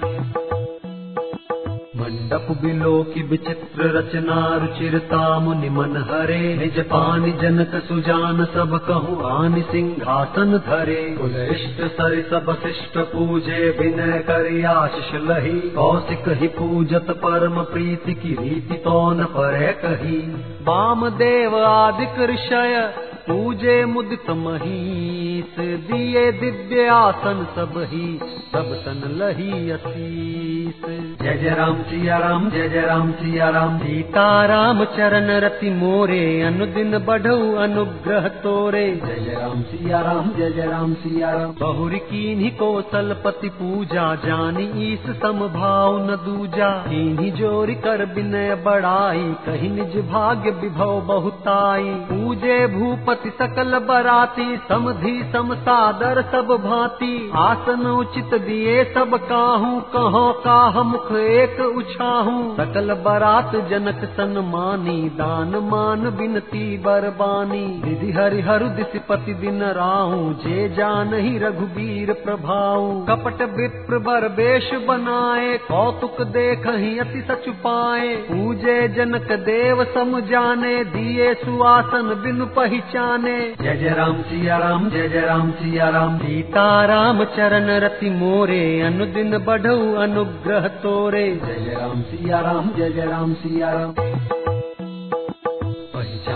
मंडप 1.97 2.47
बिलो 2.61 2.91
की 3.03 3.21
विचित्र 3.23 3.87
रचना 3.89 4.35
रुचिरता 4.57 5.39
मुनि 5.39 5.69
मन 5.69 5.95
हरे। 6.09 6.39
निज 6.55 6.79
पानी 6.85 7.31
जनक 7.31 7.75
सुजान 7.83 8.43
सब 8.45 8.75
कहु 8.87 9.15
आनि 9.27 9.61
सिंहासन 9.61 10.57
धरे। 10.57 11.01
कुल 11.19 11.35
इष्ट 11.51 11.81
सरि 11.93 12.21
सब 12.21 12.51
शिष्ट 12.63 12.97
पूजे 13.13 13.69
विनय 13.79 14.19
करि 14.19 14.63
आशीष 14.63 15.13
लही। 15.21 15.59
कौशिक 15.69 16.29
ही 16.41 16.47
पूजत 16.57 17.11
परम 17.23 17.61
प्रीति 17.63 18.13
की 18.15 18.35
रीति 18.41 18.77
तो 18.79 18.99
न 19.11 19.25
परे 19.31 19.71
कही। 19.85 20.19
वाम 20.63 21.09
देव 21.17 21.57
आदिक 21.57 22.19
ऋषय 22.29 22.77
पूजे 23.27 23.73
मुदित 23.85 24.29
महीस 24.37 25.59
दिए 25.59 26.31
दिव्य 26.31 26.87
आसन 26.87 27.45
सब 27.55 27.77
ही 27.91 28.07
सब 28.53 28.73
सन 28.77 29.03
लही 29.19 29.69
असीस 29.71 30.81
जय 31.21 31.37
जय 31.37 31.53
राम 31.55 31.81
सिया 31.83 32.17
राम 32.17 32.49
जय 32.49 32.67
जय 32.69 32.81
राम 32.81 33.11
सिया 33.11 33.49
राम। 33.49 33.77
सीता 33.77 34.25
राम 34.45 34.83
चरण 34.95 35.29
रति 35.41 35.69
मोरे 35.69 36.41
अनुदिन 36.41 36.97
बढ़ऊ 36.99 37.53
अनुग्रह 37.57 38.27
तोरे। 38.43 38.85
जय 38.95 39.19
जय 39.19 39.39
राम 39.41 39.61
सिया 39.61 40.01
राम 40.01 40.29
जय 40.37 40.51
जय 40.51 40.65
राम 40.65 40.93
सिया 40.95 41.31
राम। 41.31 41.53
बहुरी 41.61 41.99
कीन्ही 42.11 42.49
कौशलपति 42.59 43.49
पूजा 43.53 44.03
जानी 44.15 44.67
ईस 44.87 45.09
सम 45.21 45.39
भाव 45.55 45.97
न 46.03 46.15
दूजा। 46.25 46.69
कीन्ही 46.87 47.31
जोरी 47.31 47.75
कर 47.75 48.05
विनय 48.15 48.55
बड़ाई 48.65 49.23
कही 49.45 49.69
निज 49.69 49.97
भाग्य 50.11 50.51
विभव 50.61 51.01
बहुताई। 51.07 51.89
पूजे 52.11 52.65
भूपति 53.13 53.29
सकल 53.29 53.79
बराती, 53.79 54.57
समधि 54.57 55.31
सम 55.33 55.55
सादर 55.55 56.21
सब 56.21 56.47
भांति। 56.65 57.31
आसन 57.35 57.85
उचित 57.85 58.41
दिए 58.41 58.83
सब 58.83 59.15
काहू, 59.29 59.79
कहो 59.79 60.33
काह 60.33 60.83
मुख 60.83 61.11
एक 61.11 61.59
उछाहू। 61.77 62.53
सकल 62.53 62.93
बरात 62.93 63.51
जनक 63.55 64.01
सन 64.17 64.51
मानी, 64.53 65.09
दान 65.09 65.55
मान 65.55 66.09
बिनती 66.09 66.77
बरबानी। 66.77 67.81
विधि 67.85 68.11
हरि 68.11 68.41
हरु 68.41 68.67
दिशपति 68.67 69.33
दिन 69.33 69.63
राहू, 69.63 70.33
जे 70.33 70.69
जान 70.69 71.13
ही 71.13 71.37
रघुबीर 71.37 72.13
प्रभाऊ। 72.13 73.05
कपट 73.05 73.41
विप्र 73.41 73.97
बर 73.97 74.27
वेश 74.27 74.71
बनाए, 74.87 75.57
कौतुक 75.57 76.21
देख 76.21 76.67
ही 76.67 76.99
अति 76.99 77.21
सच 77.21 77.49
पाए। 77.49 78.15
पूजे 78.15 78.87
जनक 78.87 79.31
देव 79.31 79.83
सम 79.83 80.19
जाने, 80.19 80.83
दिए 80.83 81.33
सुआसन 81.33 82.21
बिनु 82.23 82.45
पहचाने। 82.45 83.02
जय 83.03 83.75
जय 83.77 83.89
राम 83.89 84.21
सिया 84.21 84.57
राम 84.57 84.89
जय 84.89 85.07
जय 85.09 85.21
राम 85.21 85.51
सिया 85.51 85.89
राम 85.89 86.17
सीता 86.17 86.63
राम 86.85 87.23
चरण 87.35 87.69
रति 87.79 88.09
मोरे 88.09 88.59
अनुदिन 88.81 89.37
बढ़ऊ 89.37 89.93
अनुग्रह 89.95 90.67
तोरे। 90.83 91.25
जय 91.45 91.59
जय 91.65 91.73
राम 91.73 92.01
सिया 92.01 92.39
राम 92.39 92.71
जय 92.77 92.89
जय 92.89 93.05
राम 93.05 93.33
सिया 93.33 93.71
राम 93.71 94.42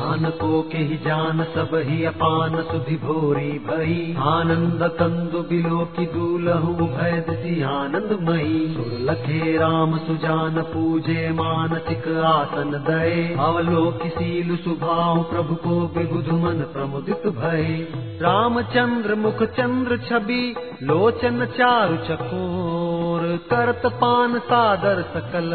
पहचान 0.08 0.30
को 0.32 0.62
के 0.62 0.78
ही 0.78 0.98
जान 0.98 1.44
सब 1.44 1.72
ही 1.76 2.04
अपान 2.06 2.56
सुधि 2.64 2.96
भोरी 2.96 3.52
भई। 3.68 4.16
आनंद 4.20 4.84
कंदु 5.00 5.40
बिलो 5.40 5.80
की 5.98 6.06
दूलहु 6.06 6.74
भय 6.86 7.24
दिशि 7.30 7.62
आनंद 7.62 8.12
मई 8.22 8.74
सुर 8.74 8.98
लखे 9.02 9.58
राम 9.58 9.98
सुजान 9.98 10.62
पूजे 10.62 11.30
मानसिक 11.32 12.08
आसन 12.26 12.72
दये। 12.88 13.36
अवलोकि 13.40 14.10
सील 14.10 14.56
सुभाव 14.56 15.24
प्रभु 15.24 15.56
को 15.56 15.80
विबुध 15.98 16.34
मन 16.44 16.66
प्रमुदित 16.74 17.28
भय। 17.28 17.88
रामचंद्र 18.22 19.16
मुख 19.16 19.44
चंद्र 19.44 19.98
छवि 20.10 20.56
लोचन 20.84 21.46
चारु 21.46 21.98
चकोर 21.98 23.07
करत 23.36 23.82
पान 23.86 24.40
सादर 24.40 25.02
सकल 25.14 25.52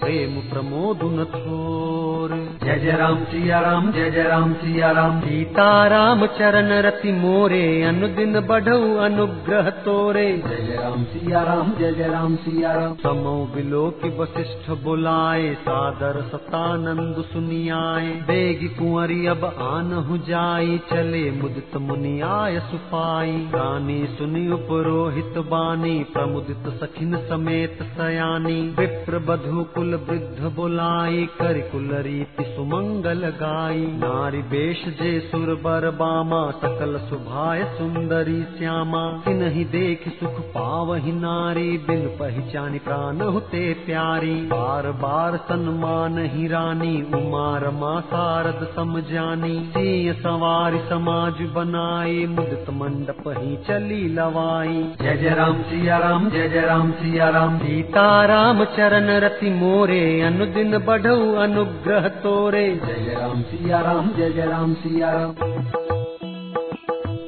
प्रेम 0.00 0.34
प्रमोद 0.50 0.98
न 1.02 1.24
थोर 1.24 2.34
जय 2.64 2.78
जय 2.78 2.92
राम 2.92 3.24
सिया 3.24 3.60
राम 3.60 3.90
जय 3.92 4.10
जय 4.10 4.22
राम 4.22 4.52
सिया 4.54 4.90
राम। 4.90 5.20
सीता 5.20 5.86
राम 5.86 6.26
चरण 6.26 6.72
रति 6.82 7.12
मोरे 7.12 7.82
अनुदिन 7.82 8.40
बढ़ऊ 8.40 8.96
अनुग्रह 8.96 9.70
तोरे। 9.70 10.26
जय 10.38 10.56
जय 10.56 10.76
राम 10.76 11.04
सिया 11.04 11.42
राम 11.42 11.72
जय 11.78 11.92
जय 11.92 12.08
राम 12.08 12.36
सिया 12.36 12.72
राम। 12.72 12.94
समो 12.94 13.34
बिलो 13.54 13.84
की 13.90 14.08
वशिष्ठ 14.18 14.70
बुलाए 14.84 15.54
सादर 15.54 16.20
सतानंद 16.32 17.24
सुनियाए। 17.32 18.10
बेग 18.26 18.68
कुंवरी 18.78 19.26
अब 19.26 19.44
आन 19.44 19.92
हो 19.92 20.18
जाई 20.18 20.80
चले 20.90 21.30
मुदित 21.30 21.76
मुनि 21.76 22.20
आय 22.20 22.60
सुपाई। 22.60 23.36
रानी 23.54 24.06
सुनि 24.06 24.46
उपरोहित 24.52 25.38
बानी 25.46 25.98
प्रमुदित 26.12 26.68
सखिन 27.06 27.28
समेत 27.28 27.78
सयानी। 27.82 28.74
विप्र 28.78 29.18
बधु 29.18 29.64
कुल 29.74 29.94
वृद्ध 29.94 30.56
बुलाई, 30.56 31.28
कर 31.38 31.58
कुल 31.72 31.88
रीति 31.92 32.44
सुमंगल 32.44 33.20
गाई। 33.28 33.80
नारी 33.80 34.38
बेश 34.38 34.84
जे 34.88 35.20
सुर 35.20 35.54
बर 35.54 35.90
बामा, 35.90 36.50
सकल 36.50 36.98
सुभाय 36.98 37.64
सुंदरी 37.64 38.42
श्यामा। 38.58 39.22
तिनहि 39.24 39.64
देख 39.64 40.08
सुख 40.08 40.40
पावहि 40.40 41.12
नारी, 41.12 41.78
बिन 41.78 42.06
पहचानी 42.20 42.78
प्राण 42.78 43.20
हुते 43.20 43.74
प्यारी। 43.74 44.34
बार 44.34 44.90
बार 44.92 45.36
सन्मान 45.36 46.18
ही 46.18 46.48
रानी, 46.48 47.02
उमा 47.02 47.58
रमा 47.58 48.00
सारद 48.00 48.66
सम 48.76 49.00
जानी 49.00 49.70
सिंह 49.76 50.12
सवारी 50.22 50.78
समाज 50.78 51.34
बनाई, 51.54 52.26
मुदित 52.26 52.70
मंडप 52.70 53.24
ही 53.28 53.56
चली 53.56 54.08
लवाई। 54.08 54.94
जय 55.02 55.16
जय 55.16 55.34
राम, 55.34 55.62
सिया 55.62 55.98
राम, 55.98 56.30
जय 56.30 56.48
जय 56.48 56.60
राम 56.60 56.92
सिया 56.96 57.28
राम 57.28 57.58
सीता 57.58 58.24
राम 58.24 58.64
चरण 58.64 59.08
रति 59.20 59.50
मोरे, 59.50 60.20
अनुदिन 60.20 60.78
बढ़ऊ 60.78 61.34
अनुग्रह 61.34 62.08
तोरे। 62.08 62.68
जय 62.86 63.16
राम 63.20 63.42
सिया 63.42 63.80
राम 63.80 64.10
जय 64.16 64.46
राम 64.46 64.74
सिया 64.74 65.10
राम 65.10 65.34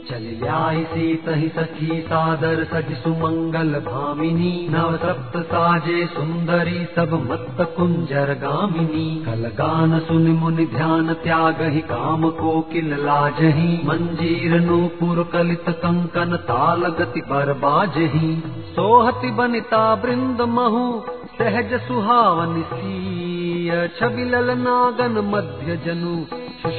चल 0.09 0.49
आई 0.49 0.85
सीत 0.85 1.25
ही 1.29 1.49
सखी 1.49 2.01
सादर, 2.01 2.65
सज 2.65 2.93
सुमंगल 2.95 3.73
भामिनी। 3.73 4.69
नव 4.71 4.97
सप्त 4.97 5.39
साजे 5.43 6.07
सुंदरी, 6.07 6.87
सब 6.97 7.27
मत्त 7.31 7.75
कुंजर 7.77 8.33
गामिनी। 8.43 9.25
कल 9.27 9.49
गान 9.49 9.99
सुन 9.99 10.23
मुनि 10.23 10.67
ध्यान 10.67 11.13
त्याग 11.15 11.63
ही, 11.63 11.81
काम 11.81 12.31
को 12.31 12.61
किल 12.61 12.95
लाजही। 12.95 13.81
मंजीर 13.85 14.61
नूपुर 14.61 15.31
कलित 15.33 15.65
कंकन, 15.69 16.37
ताल 16.37 16.81
गति 16.81 17.21
बर 17.21 17.53
बाजही। 17.53 18.43
सोहति 18.79 19.31
बनिता 19.39 19.79
बृंद 20.03 20.41
महु 20.57 20.83
सहज 21.39 21.73
सुहावन 21.87 22.53
सीय 22.73 23.71
छबिलल 23.99 24.51
नागन 24.59 25.19
मध्य 25.31 25.77
जनु 25.87 26.13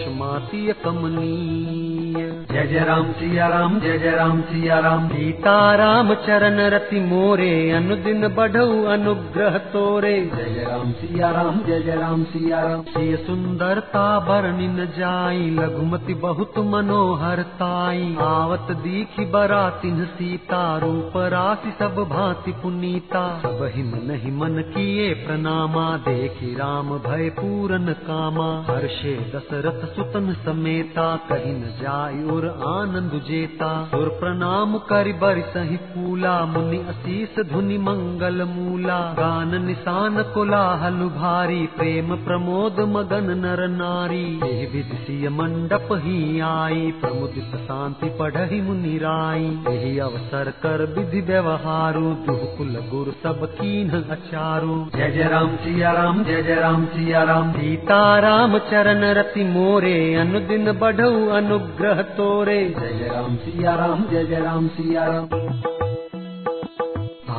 सुषमातीय 0.10 0.74
कमनीय 0.74 2.14
जय 2.52 2.68
जय 2.68 2.80
राम 2.80 3.12
सिया 3.12 3.48
राम 3.48 3.80
जय 3.80 3.98
जय 3.98 4.12
राम 4.12 4.42
सिया 4.42 4.80
राम। 4.80 5.08
सीता 5.08 5.76
राम 5.76 6.14
चरण 6.14 6.60
रति 6.70 7.00
मोरे 7.00 7.50
अनुदिन 7.72 8.28
बढ़ऊ 8.28 8.84
अनुग्रह 8.86 9.58
तोरे। 9.74 10.14
जय 10.36 10.54
जय 10.54 10.64
राम 10.64 10.92
सिया 10.92 11.30
राम 11.32 11.60
जय 11.68 11.82
जय 11.82 11.96
राम 11.96 12.24
सिया 12.24 12.62
राम। 12.62 12.82
सिय 12.82 13.16
सुंदरता 13.18 14.06
बरनि 14.20 14.68
न 14.68 14.86
जाई 14.98 15.50
लघुमति 15.50 16.14
बहुत 16.14 16.58
मनोहर 16.66 17.42
ताई। 17.62 18.16
आवत 18.20 18.68
दीखी 18.78 19.26
बरा 19.26 19.70
तिन्ह 19.70 20.06
सीता 20.06 20.64
रूप 20.78 21.18
राशि 21.28 21.74
सब 21.80 22.04
भांति 22.10 22.52
पुनीता। 22.52 23.24
सब 23.40 23.72
ही 23.76 23.84
मन 23.84 24.20
मन 24.40 24.62
किए 24.62 25.14
प्रणामा 25.14 25.88
देखी 25.98 26.54
राम 26.56 26.90
भय 27.00 27.30
पूरन 27.30 27.96
कामा। 28.08 28.50
हर्षे 28.70 29.16
दशरथ 29.36 29.99
सुतन 30.00 30.34
समेता, 30.46 31.16
कहीं 31.16 31.54
न 31.54 31.62
जाय 31.62 32.36
और 32.36 32.48
आनंद 32.48 33.22
जेता। 33.28 33.92
और 33.94 34.10
प्रणाम 34.10 34.78
करि 34.78 35.14
बरि 35.14 35.42
सही 35.42 35.76
पूला 35.76 36.46
मुनि 36.46 36.78
असीस 36.78 37.46
धुनि 37.52 37.78
मंगल 37.78 38.44
मूला। 38.44 39.00
गान 39.00 39.66
निशान 39.66 40.24
कोलाहल 40.24 40.94
भारी 40.94 41.66
प्रेम 41.66 42.16
प्रमोद 42.16 42.80
मगन 42.80 43.38
नर 43.38 43.68
नारी। 43.68 44.40
एहि 44.44 44.66
विधि 44.66 45.28
मंडप 45.28 45.88
ही 45.92 46.40
आई 46.40 46.94
प्रमुदित 47.02 47.52
शांति 47.56 48.10
पढ़हि 48.20 48.62
मुनि 48.62 48.98
राई। 48.98 49.62
एहि 49.70 50.00
अवसर 50.00 50.54
कर 50.64 50.96
विधि 50.98 51.22
व्यवहारु, 51.22 52.02
दुह 52.02 52.56
कुल 52.58 52.78
गुरु 52.92 53.12
सब 53.12 53.46
कीन 53.46 53.90
अचारु। 53.90 54.86
जय 54.96 55.12
जय 55.12 55.24
राम, 55.24 55.56
सिया 55.56 55.92
राम, 55.92 56.24
जय 56.24 56.44
जय 56.44 56.56
राम, 56.56 56.86
सिया 56.86 57.24
राम। 57.24 57.52
सीता 57.52 58.20
राम 58.20 58.58
चरण 58.58 59.04
रति 59.04 59.44
मोरे 59.44 59.89
अनुदिन 60.16 60.72
बढ़ऊ 60.72 61.28
अनुग्रह 61.28 62.02
तोरे। 62.02 62.76
जय 62.80 63.12
राम 63.16 63.36
सिया 63.36 63.76
राम 63.76 64.06
जय 64.12 64.26
जय 64.26 64.40
राम 64.40 64.68
सिया 64.68 65.06
राम। 65.06 65.79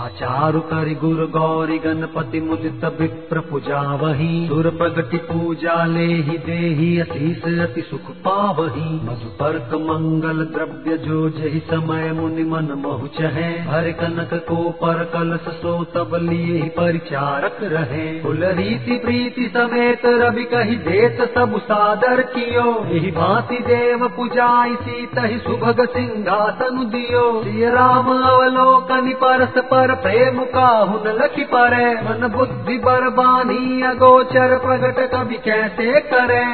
आचारु 0.00 0.60
करि 0.60 0.94
गुरु 0.94 1.26
गौरी 1.26 1.78
गणपति 1.78 2.40
मुदित 2.40 2.84
विप्र 3.00 3.40
पूजा 3.40 3.80
वही। 3.94 4.48
सुर 4.48 4.68
प्रगति 4.70 5.16
पूजा 5.16 5.84
ले 5.84 6.04
ही 6.04 6.36
देही 6.38 7.00
असीस 7.00 7.42
अति 7.60 7.82
सुख 7.82 8.10
पावही। 8.10 8.94
मधुपर्क 9.06 9.74
मंगल 9.80 10.44
द्रव्य 10.44 10.96
जो 10.98 11.28
जही 11.30 11.60
समय 11.60 12.12
मुनि 12.12 12.44
मन 12.44 12.72
मोह 12.76 13.06
चहे। 13.18 13.50
हर 13.68 13.90
कनक 13.92 14.34
को 14.48 14.70
पर 14.82 15.04
कलश 15.04 15.54
सो 15.56 15.74
तब 15.84 16.16
लिए 16.22 16.62
परिचारक 16.62 17.58
रहे। 17.62 18.06
कुल 18.20 18.44
रीति 18.44 18.98
प्रीति 19.04 19.50
समेत 19.56 20.06
रवि 20.06 20.44
कही 20.44 20.76
देत 20.76 21.20
सब 21.34 21.58
सादर 21.58 22.22
कियो। 22.22 22.66
यही 22.90 23.10
भांति 23.10 23.58
देव 23.66 24.08
पुजाई 24.08 24.74
सीत 24.74 25.18
ही 25.18 25.38
सुभग 25.38 25.84
सिंहासन 25.88 26.84
दियो। 26.90 27.26
सिय 27.44 27.70
राम 27.70 28.12
अवलोकनि 28.12 29.14
परस 29.14 29.62
पर 29.70 29.89
प्रेम 29.94 30.44
काहुन 30.44 31.03
लखी 31.07 31.44
परे, 31.44 31.94
मन 31.94 32.29
बुद्धि 32.29 32.79
बरबानी 32.79 33.83
अगोचर 33.83 34.59
प्रगट 34.59 35.14
कभी 35.14 35.35
कैसे 35.35 36.00
करे? 36.00 36.46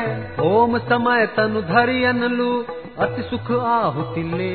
ओम 0.49 0.79
समय 0.79 1.27
तनु 1.27 1.63
धरि 1.63 2.05
अनलु, 2.05 2.65
अति 2.99 3.23
सुख 3.23 3.61
आहुति 3.61 4.23
ले 4.23 4.55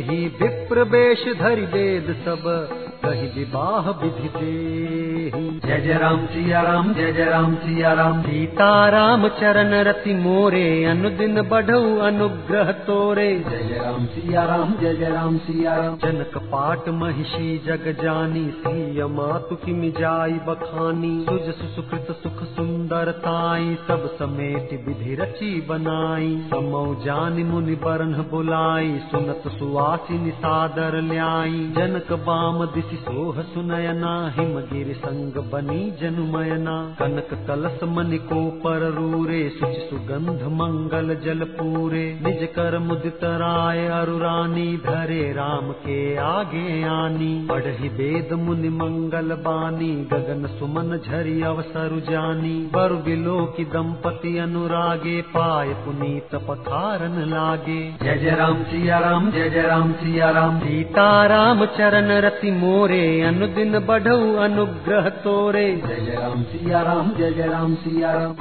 ही, 0.00 0.36
विप्र 0.42 0.84
बेश 0.84 1.24
धरि 1.38 1.62
वेद 1.62 2.16
सब, 2.24 2.68
कही 3.04 3.26
विवाह 3.26 3.90
विधि 3.90 4.28
दे। 4.28 5.13
जय 5.24 5.80
जय 5.80 5.98
राम 5.98 6.26
सिया 6.26 6.60
राम 6.60 6.94
जय 6.94 7.12
जय 7.12 7.24
राम 7.24 7.54
सिया 7.54 7.92
राम 7.92 8.22
सीता 8.22 8.88
राम 8.88 9.28
चरण 9.28 9.74
रति 9.74 10.14
मोरे, 10.14 10.84
अनुदिन 10.84 11.42
बढ़ऊ 11.42 11.98
अनुग्रह 11.98 12.72
तोरे। 12.72 13.44
जय 13.50 13.58
जय 13.58 13.78
राम 13.84 14.06
सिया 14.06 14.44
राम 14.44 14.74
जय 14.80 14.94
जय 14.94 15.08
राम 15.08 15.38
सिया 15.38 15.76
राम 15.76 15.96
जनक 15.96 16.38
पाट 16.38 16.88
महिषी 16.88 17.58
जग 17.66 17.96
जानी 18.02 18.44
सिय 18.50 19.04
मातु 19.04 19.56
की 19.56 19.72
मिजाई 19.72 20.32
बखानी। 20.32 21.26
सुज 21.30 21.54
सुकृत 21.74 22.06
सुख 22.22 22.42
सुंदरताई 22.42 23.74
सब 23.88 24.06
समेत 24.18 24.86
विधि 24.88 25.14
रची 25.14 25.60
बनाई। 25.60 26.46
समौ 26.50 26.84
जान 26.94 27.32
मुनि 27.42 27.74
बरन 27.74 28.12
बुलाई, 28.30 28.98
सुनत 29.10 29.42
सुवासिनी 29.46 30.30
सादर 30.30 31.00
ल्याई। 31.00 31.72
जनक 31.78 32.12
बाम 32.12 32.64
दिशि 32.66 32.96
सोह 32.96 33.42
सुनयना 33.42 34.14
हिम 34.38 34.58
गिर 34.72 34.94
संग 35.14 35.32
बनी 35.52 35.94
जनुमयना। 36.00 36.96
कनक 36.98 37.28
कलश 37.48 37.80
मनि 37.84 38.18
को 38.18 38.50
पर 38.50 38.78
रूरे 38.90 39.48
सुचि 39.48 39.88
सुगंध 39.90 40.42
मंगल 40.42 41.14
जल 41.24 41.44
पूरे। 41.44 42.18
निज 42.22 42.48
कर 42.56 42.78
मुदित 42.78 43.20
राय 43.24 43.86
अरुरानी, 43.86 44.76
धरे 44.76 45.32
राम 45.32 45.72
के 45.72 46.16
आगे 46.16 46.82
आनी। 46.82 47.46
पढ़ी 47.50 47.88
वेद 47.88 48.32
मुनि 48.32 48.68
मंगल 48.68 49.34
बानी, 49.34 50.08
गगन 50.12 50.46
सुमन 50.58 50.98
झरी 50.98 51.42
अवसर 51.42 52.06
जानी। 52.10 52.70
बरु 52.74 52.96
बिलो 52.96 53.44
की 53.56 53.64
दंपति 53.64 54.38
अनुरागे, 54.38 55.22
पाय 55.22 55.68
पुनीत 55.68 56.34
पखारन 56.34 57.30
लागे। 57.30 57.94
जय 58.02 58.18
जय 58.18 58.30
राम, 58.30 58.62
सिया 58.62 58.98
राम, 58.98 59.30
जय 59.30 59.50
जय 59.50 59.62
राम, 59.62 59.92
सिया 59.92 60.30
राम। 60.30 60.58
सीता 60.58 61.26
राम 61.26 61.64
चरण 61.64 62.08
रति 62.08 62.50
मोरे, 62.50 63.22
अनुदिन 63.22 63.78
बढ़ऊ 63.78 64.34
अनुग्रह 64.34 65.03
तोरे 65.04 65.64
जय 65.76 66.00
जय 66.06 66.14
राम 66.14 66.42
सिया 66.42 66.82
राम 66.82 67.14
जय 67.14 67.32
जय 67.32 67.46
राम 67.46 67.74
सिया 67.74 68.12
राम 68.12 68.36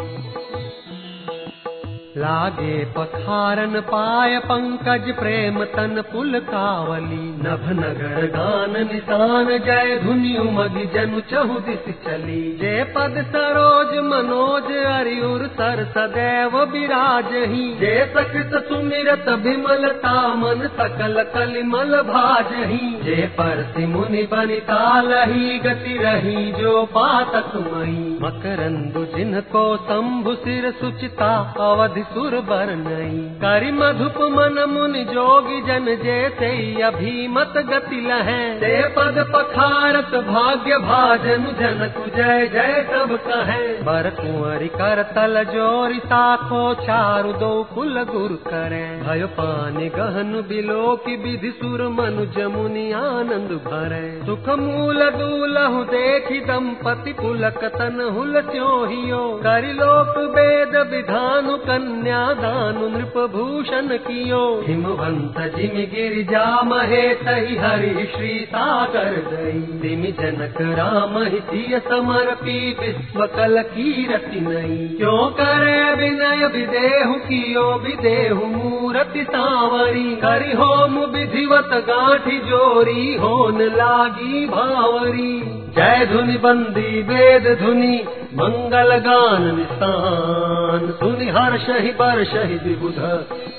लागे 2.18 2.74
पखारन 2.96 3.80
पाय 3.82 4.38
पंकज 4.40 5.06
प्रेम 5.20 5.56
तन 5.66 6.02
पुल 6.12 6.40
कावली। 6.40 7.30
नभ 7.40 7.64
नगर 7.78 8.26
गान 8.28 8.76
निशान 8.88 9.48
जय 9.60 9.98
धुनि 10.04 10.34
उमग 10.38 10.76
जनु 10.94 11.22
चहु 11.32 11.60
दिस 11.60 11.88
चली। 12.04 12.42
जय 12.60 12.84
पद 12.96 13.18
सरोज 13.28 13.96
मनोज 14.06 14.70
अरियुर 14.84 15.46
सर 15.54 15.84
सदैव 15.88 16.58
विराज 16.74 17.34
ही 17.46 17.64
जय 17.80 18.06
सकृत 18.14 18.54
सुमिरत 18.68 19.30
विमलता 19.46 20.14
मन 20.36 20.68
सकल 20.78 21.22
कलिमल 21.34 22.02
भाजही। 22.04 22.92
जय 23.04 23.28
पर 23.40 23.64
मुनि 23.88 24.24
बनिता 24.32 24.84
लही 25.02 25.60
गति 25.60 25.98
रही 25.98 26.52
जो 26.52 26.86
पात 26.92 27.36
तुमही 27.54 28.18
मकरंदु 28.22 29.06
जिन्ह 29.18 29.40
को 29.50 29.66
शंभु 29.84 30.36
सिर 30.36 30.72
सुचिता 30.80 31.34
अवधि 31.64 32.02
सुर 32.04 32.36
बर 32.42 32.70
नई 32.76 33.18
करि 33.42 33.72
मधुप 33.72 34.18
मन 34.34 34.58
मुन 34.70 34.94
जोगी 35.04 35.62
जन 35.62 35.86
जैसे 36.04 36.50
अभिमत 36.82 37.54
गति 37.70 38.00
लहै। 38.02 38.44
ते 38.60 38.72
पद 38.90 39.20
पखारत 39.34 40.16
भाग्य 40.26 40.78
भाजन 40.78 41.46
जनक 41.60 41.98
जय 42.16 42.48
जय 42.48 42.76
सब 42.92 43.16
कहे। 43.28 43.68
बर 43.84 44.10
कुंवरी 44.10 44.68
कर 44.68 45.04
तल 45.16 45.44
जोरी 45.44 46.00
साखो 46.06 46.64
चारु 46.82 47.34
दो 47.34 47.52
कुल 47.76 48.04
गुरु 48.04 48.36
करे। 48.48 48.84
भयो 49.04 49.28
पानी 49.40 49.90
गहन 49.90 50.32
बिलो 50.50 50.96
की 51.06 51.16
विधि 51.16 51.52
सुर 51.52 51.88
मनु 51.90 52.26
जमुनि 52.38 52.92
आनंद 52.92 53.52
भरे। 53.68 54.04
सुख 54.26 54.50
मूल 54.60 55.10
दूलहु 55.10 55.84
देखी 55.94 56.40
दंपति 56.42 57.14
पुलक 57.14 57.64
तन 57.76 58.02
हुल 58.16 58.42
त्योहियो 58.42 59.24
करिलोक 59.44 60.18
वेद 60.36 60.76
विधानु 60.92 61.58
कन्या 61.58 61.93
दानु 62.02 62.90
नृप 62.90 63.14
भूषण 63.18 63.98
कियो। 63.98 64.64
हिमवंत 64.68 65.56
जिम 65.56 65.70
गिरिजा 65.70 66.62
महे 66.62 67.14
तहि 67.14 67.56
हरि 67.56 68.12
श्री 68.16 68.48
सागर 68.50 69.06
दई 69.06 69.80
तिमि 69.80 70.08
जनक 70.08 70.62
राम 70.62 71.26
सिय 71.26 71.80
समर्पी 71.80 72.78
विश्व 72.80 73.26
कल 73.26 73.62
कीरति 73.62 74.40
नई। 74.40 74.98
क्यों 74.98 75.32
करे 75.32 75.96
विनय 75.96 76.48
विदेहु 76.48 77.14
कियो? 77.14 77.74
विदेहु 77.78 78.46
मूरति 78.46 79.24
सावरी। 79.24 80.16
करि 80.16 80.52
होम 80.52 81.00
विधिवत 81.00 81.70
गांठी 81.74 82.38
जोरी, 82.38 83.16
होन 83.16 83.62
लागी 83.62 84.46
भावरी। 84.46 85.63
जय 85.78 86.06
धुनि 86.06 86.38
बंदी 86.38 87.02
वेद 87.02 87.46
धुनि 87.62 87.96
मंगल 88.34 88.98
गान 88.98 89.44
निशान 89.56 90.92
सुनि 90.92 91.30
हर्ष 91.30 91.66
ही 91.80 91.92
बर्ष 91.92 92.34
ही 92.44 92.58
विबुध 92.64 93.00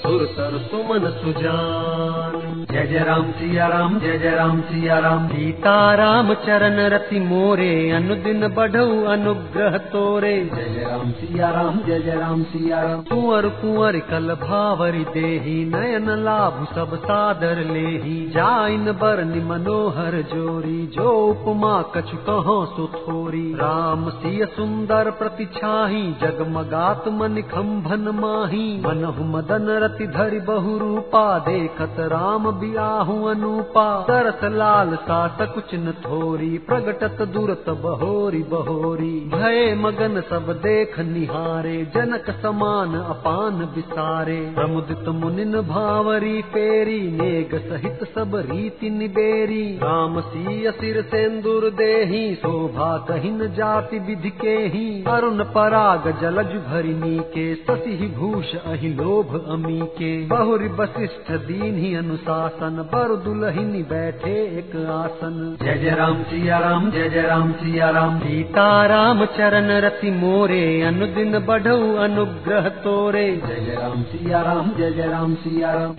सुर 0.03 0.25
तर 0.37 0.57
सुमन 0.63 1.05
सुजान। 1.19 2.67
जय 2.73 2.87
जय 2.87 2.99
राम 2.99 3.31
सिया 3.31 3.67
राम 3.67 3.99
जय 4.01 4.19
जय 4.19 4.31
राम 4.31 4.61
सिया 4.61 4.99
राम। 4.99 5.27
सीता 5.29 5.75
राम 5.95 6.33
चरण 6.35 6.79
रति 6.89 7.21
मोरे 7.21 7.91
अनुदिन 7.91 8.49
बढ़ऊ 8.49 9.05
अनुग्रह 9.05 9.77
तोरे। 9.93 10.35
जय 10.55 10.69
जय 10.75 10.85
राम 10.91 11.11
सिया 11.13 11.51
राम 11.51 11.79
जय 11.87 12.01
जय 12.01 12.19
राम 12.21 12.43
सिया 12.43 12.83
राम। 12.83 13.03
कुंवर 13.03 13.49
कुंवर 13.61 13.99
कल 14.11 14.35
भावरी 14.43 15.05
देही 15.15 15.65
नयन 15.65 16.11
लाभ 16.25 16.65
सब 16.75 16.97
सादर 16.97 17.65
लेही। 17.73 18.17
जाइन 18.31 18.93
बरनि 18.93 19.45
मनोहर 19.45 20.21
जोरी 20.35 20.87
जो 20.97 21.11
उपमा 21.27 21.81
कछु 22.05 22.17
कहो 22.17 22.55
सो 22.67 22.87
थोरी 22.87 23.43
राम 23.55 24.09
सिय 24.11 24.45
सुंदर 24.47 25.11
प्रति 25.11 25.45
छाही 25.55 26.03
जगमगात 26.23 27.05
मन 27.09 27.41
खम्भन 27.53 28.09
माही। 28.15 28.65
मनहु 28.87 29.25
मदन 29.25 29.69
रति 29.83 30.07
धरि 30.07 30.41
बहु 30.41 30.77
रूपा 30.79 31.23
देखत 31.39 31.97
राम 32.13 32.51
बियाहु 32.51 33.15
अनुपा। 33.25 33.85
तरस 34.03 34.45
लाल 34.53 34.95
सा 34.97 35.21
सकुच 35.29 35.75
न 35.75 35.95
थोरी, 35.99 36.59
प्रगटत 36.59 37.23
दुरत 37.29 37.71
बहोरी 37.85 38.43
बहोरी। 38.43 39.15
भय 39.35 39.75
मगन 39.75 40.21
सब 40.21 40.53
देख 40.59 40.99
निहारे, 41.07 41.77
जनक 41.95 42.31
समान 42.43 42.95
अपान 42.95 43.65
विसारे 43.77 44.39
प्रमुदित 44.55 45.09
मुनिन 45.15 45.61
भावरी 45.63 46.43
पेरी, 46.53 47.01
नेग 47.13 47.57
सहित 47.71 48.05
सब 48.15 48.37
रीति 48.51 48.91
निबेरी। 48.91 49.65
राम 49.83 50.21
सीय 50.21 50.71
सिर 50.71 51.03
सेंदुर 51.05 51.71
देही 51.95 52.35
शोभा 52.35 52.87
कहिन 53.09 53.39
जाति 53.55 53.99
विधि 53.99 54.31
के 54.41 54.57
ही। 54.69 54.87
अरुण 55.09 55.43
पराग 55.51 56.09
जलज 56.21 56.53
भरिनी 56.65 57.19
के 57.35 57.45
ससी 57.55 58.09
भूष 58.15 58.55
अहि 58.57 58.89
लोभ 58.95 59.35
अमी 59.49 59.81
के 59.99 60.11
बहुरी 60.27 60.69
वशिष्ठ 60.79 61.31
दीन 61.47 61.79
ही 61.79 61.95
अनुशासन 61.95 62.83
बर 62.93 63.15
दुलहिनी 63.17 63.83
बैठे 63.83 64.35
एक 64.59 64.77
आसन। 64.91 65.37
जय 65.63 65.79
जय 65.79 65.95
राम 65.95 66.23
सिया 66.23 66.59
राम 66.59 66.91
जय 66.91 67.09
जय 67.09 67.23
राम 67.23 67.53
सिया 67.53 67.91
राम। 67.91 68.19
सीता 68.19 68.67
राम 68.87 69.25
चरण 69.37 69.71
रति 69.81 70.11
मोरे 70.11 70.65
अनुदिन 70.83 71.39
बढ़ऊ 71.47 71.95
अनुग्रह 72.05 72.69
तोरे। 72.85 73.27
जय 73.47 73.65
जय 73.67 73.81
राम 73.81 74.03
सिया 74.03 74.43
राम 74.43 74.73
जय 74.79 74.91
जय 74.91 75.07
राम 75.07 75.35
सिया 75.35 75.73
राम। 75.73 75.95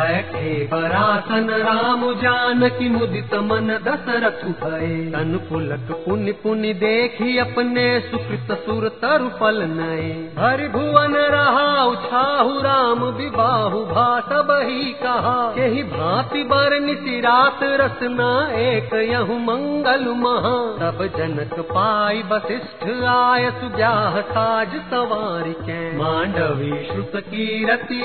बैठे 0.00 0.52
बरासन 0.66 1.48
राम 1.50 2.02
जानकी 2.14 2.88
मुदित 2.88 3.34
मन 3.34 3.68
दशरथ 3.86 4.44
भय 4.60 4.86
तन 5.14 5.40
पुलक 5.48 5.88
पुनि 6.06 6.32
पुनि 6.32 6.72
देखी 6.74 7.38
अपने 7.38 7.84
सुकृत 8.00 8.58
सुर 8.58 8.88
तरु 9.02 9.30
नए 9.44 10.06
हरि 10.38 10.68
भुवन 10.68 11.14
रहा 11.34 11.84
उछाहु 11.84 12.60
राम 12.60 13.04
विबाहु 13.04 13.80
भाष 13.80 14.30
बही 14.50 14.84
कहा। 15.02 15.36
यही 15.58 15.82
भांति 15.82 16.42
बर 16.44 16.78
निशिरात 16.80 17.60
रसना 17.62 18.30
एक 18.60 18.94
यहु 19.10 19.38
मंगल 19.38 20.06
महा। 20.16 20.56
तब 20.80 21.04
जनक 21.16 21.60
पाई 21.60 22.22
वशिष्ठ 22.32 23.04
आय 23.04 23.50
सुब्याह 23.50 24.20
साज 24.20 24.74
सवारी 24.90 25.52
के। 25.52 25.80
मांडवी 25.96 26.72
श्रुत 26.92 27.12
की 27.16 27.64
रति 27.64 28.02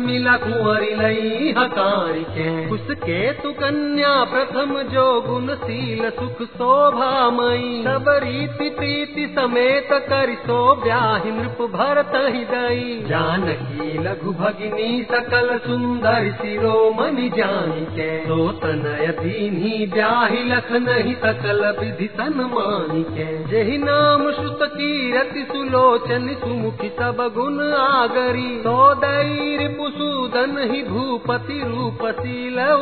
मिला 0.00 0.36
कुंवरी 0.36 0.94
लई 0.94 1.37
हकारी 1.58 2.24
के 2.36 2.48
उसके 2.74 3.20
तु 3.32 3.52
कन्या 3.52 4.12
प्रथम 4.24 4.72
जो 4.92 5.06
गुणशील 5.20 6.08
सुख 6.10 6.42
शोभामयी 6.48 7.82
सब 7.82 8.08
रीति 8.24 8.68
प्रीति 8.78 9.26
समेत 9.36 9.88
कर 10.08 10.34
सो 10.46 10.58
ब्याहि 10.82 11.30
नृप 11.30 11.62
भरत 11.74 12.12
हृदय 12.16 12.80
जानकी 13.08 13.88
लघु 14.04 14.32
भगिनी 14.40 14.90
सकल 15.12 15.56
सुंदर 15.66 16.30
शिरोमणि 16.32 17.28
जानी 17.36 17.84
के 17.96 18.08
सो 18.24 18.40
तनय 18.62 19.12
दीनी 19.20 19.86
ब्याहि 19.94 20.42
लख 20.50 20.72
नहीं 20.88 21.14
सकल 21.24 21.64
विधि 21.80 22.08
सन्मानी 22.12 23.02
के 23.10 23.28
जहि 23.48 23.78
नाम 23.78 24.30
श्रुत 24.32 24.62
कीरति 24.74 25.46
सुलोचन 25.52 26.28
सुमुखी 26.40 26.88
सब 26.98 27.20
गुण 27.36 27.60
आगरी। 27.72 28.48
तो 28.58 28.76
दैर 29.02 29.66
पुसूदन 29.78 30.56
ही 30.70 30.82
भूपति 30.82 31.27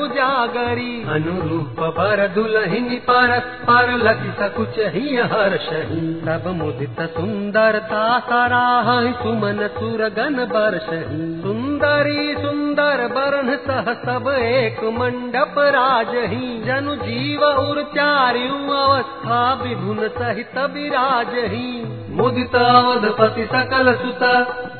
उजागरी 0.01 0.93
अनुरूप 1.15 1.81
दुलहिनी 2.35 2.99
परस्पर 3.09 3.91
लति 3.99 4.31
सकुच 4.41 4.79
ही 4.95 5.17
हर्षहि 5.33 6.03
सब 6.27 6.47
मुदित 6.59 7.01
सुंदरता 7.17 8.03
सराह 8.29 8.91
सुमन 9.23 9.67
सुरगन 9.79 10.37
बरसहि 10.53 11.27
सुंदरी 11.43 12.35
सुंदर 12.37 13.07
बरन 13.17 13.51
सह 13.67 13.93
सब 14.05 14.29
एक 14.37 14.81
मंडप 14.99 15.59
राजही 15.79 16.47
जनु 16.67 16.95
जीव 17.03 17.45
उर 17.45 17.83
चार्यु 17.97 18.59
अवस्था 18.77 19.41
विभुन 19.63 20.09
सहित 20.19 20.59
विराजही 20.75 21.69
मुदित 22.17 22.55
अवधपति 22.57 23.45
सकल 23.55 23.93
सुत 24.03 24.23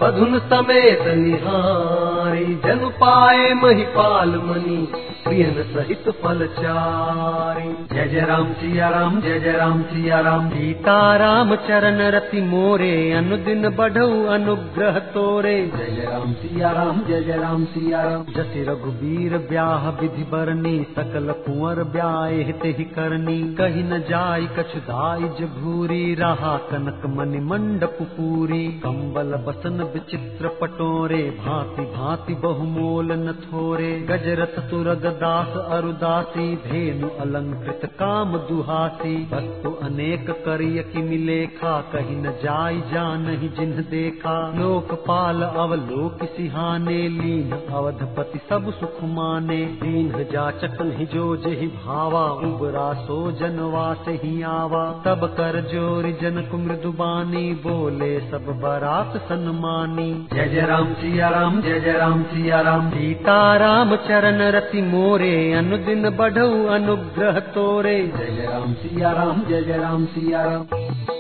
बधुन 0.03 0.39
समेत 0.51 1.03
निहारी 1.19 2.26
जनु 2.45 2.89
पाए 2.89 3.55
महिपाल 3.55 4.29
मनी, 4.29 4.89
प्रियन 5.25 5.63
सहित 5.63 6.09
फलचारी 6.09 7.87
जय 7.97 8.09
जय 8.09 8.21
राम 8.21 8.53
सिया 8.53 8.89
राम, 8.89 9.21
जय 9.21 9.41
जय 9.41 9.53
राम 9.53 9.83
सिया 9.83 10.21
राम। 10.21 10.51
सीता 10.51 11.17
राम 11.17 11.55
चरण 11.55 11.99
रति 11.99 12.41
मोरे, 12.41 13.13
अनुदिन 13.13 13.69
बढ़ऊ 13.69 14.25
अनुग्रह 14.25 14.99
तोरे। 14.99 15.73
जय 15.79 15.97
जय 15.97 16.09
राम 16.13 16.33
सिया 16.33 16.71
राम, 16.71 17.03
जय 17.09 17.23
जय 17.23 17.37
राम 17.37 17.65
सिया 17.65 18.03
राम। 18.03 18.25
जति 18.25 18.65
रघुबीर 18.69 19.39
ब्याह 19.39 19.89
विधि 19.89 20.23
बरनी, 20.23 20.87
सकल 20.91 21.33
कुंवर 21.33 21.75
ब्याह 21.75 22.25
हित 22.25 22.61
ही 22.65 22.85
करनी। 22.85 23.55
कही 23.55 23.83
न 23.83 23.99
जाय 23.99 24.41
कछु 24.41 24.79
दाइज 24.79 25.49
भूरी 25.49 26.15
रहा 26.15 26.57
कनक 26.57 27.03
मणि 27.07 27.41
मंडप 27.41 27.99
पूरी। 28.03 28.69
कंबल 28.69 29.33
बसन 29.33 29.91
विचित्र 29.95 30.49
पटोरे, 30.49 31.37
भांति 31.47 31.83
भांति 31.83 32.26
बहुमोल 32.35 33.13
न 33.13 33.33
थोरे। 33.33 34.01
गजरथ 34.01 34.71
तुरग 34.71 35.07
दास 35.07 35.57
अरुदासी, 35.57 36.57
धेनु 36.57 37.09
अलंकृत 37.09 37.81
काम 37.85 38.37
दुहासी। 38.37 39.29
वस्तु 39.33 39.71
अनेक 39.71 40.31
करिय 40.31 40.83
कि 40.83 41.03
मिलेखा 41.03 41.81
कही 41.81 42.17
न 42.17 42.31
जाय 42.31 42.77
जान 42.93 43.29
ही 43.29 43.49
जिन्ह 43.49 43.77
देखा। 43.77 44.53
लोकपाल 44.59 45.43
अवलोक 45.43 46.25
सिहाने, 46.25 47.09
लीन 47.09 47.53
अवधपति 47.53 48.39
सब 48.49 48.71
सुख 48.71 49.03
माने। 49.05 49.65
दीन 49.65 50.27
जाचक 50.33 50.83
नहीं 50.83 51.07
जो 51.07 51.37
जही 51.37 51.67
भावा, 51.67 52.25
उबरा 52.25 52.93
सो 52.93 53.33
जनवा 53.33 53.95
से 53.95 54.11
ही 54.11 54.43
आवा। 54.43 55.03
तब 55.07 55.27
कर 55.27 55.61
ज़ोर 55.73 56.03
जनक 56.23 56.55
मृदुबानी 56.55 57.53
बोले 57.53 58.21
सब 58.21 58.47
बरात 58.63 59.17
सन्मानी। 59.17 60.27
जय 60.33 60.49
जय 60.49 60.61
राम, 60.61 60.95
सिया 60.95 61.29
राम, 61.29 61.61
जय 61.63 61.81
जय 61.81 61.93
राम 62.07 62.23
सिया 62.23 62.61
राम 62.61 62.91
सीता 62.91 63.37
राम 63.57 63.95
चरण 63.97 64.41
रति 64.55 64.83
मोरे 64.83 65.33
अनुदिन 65.53 66.09
बढ़ऊ 66.11 66.67
अनुग्रह 66.67 67.39
तोरे। 67.55 67.97
जय 68.09 68.31
जय 68.37 68.47
राम 68.47 68.75
सिया 68.75 69.13
राम 69.13 69.43
जय 69.49 69.63
जय 69.63 69.79
राम 69.79 70.05
सिया 70.07 70.43
राम 70.43 71.16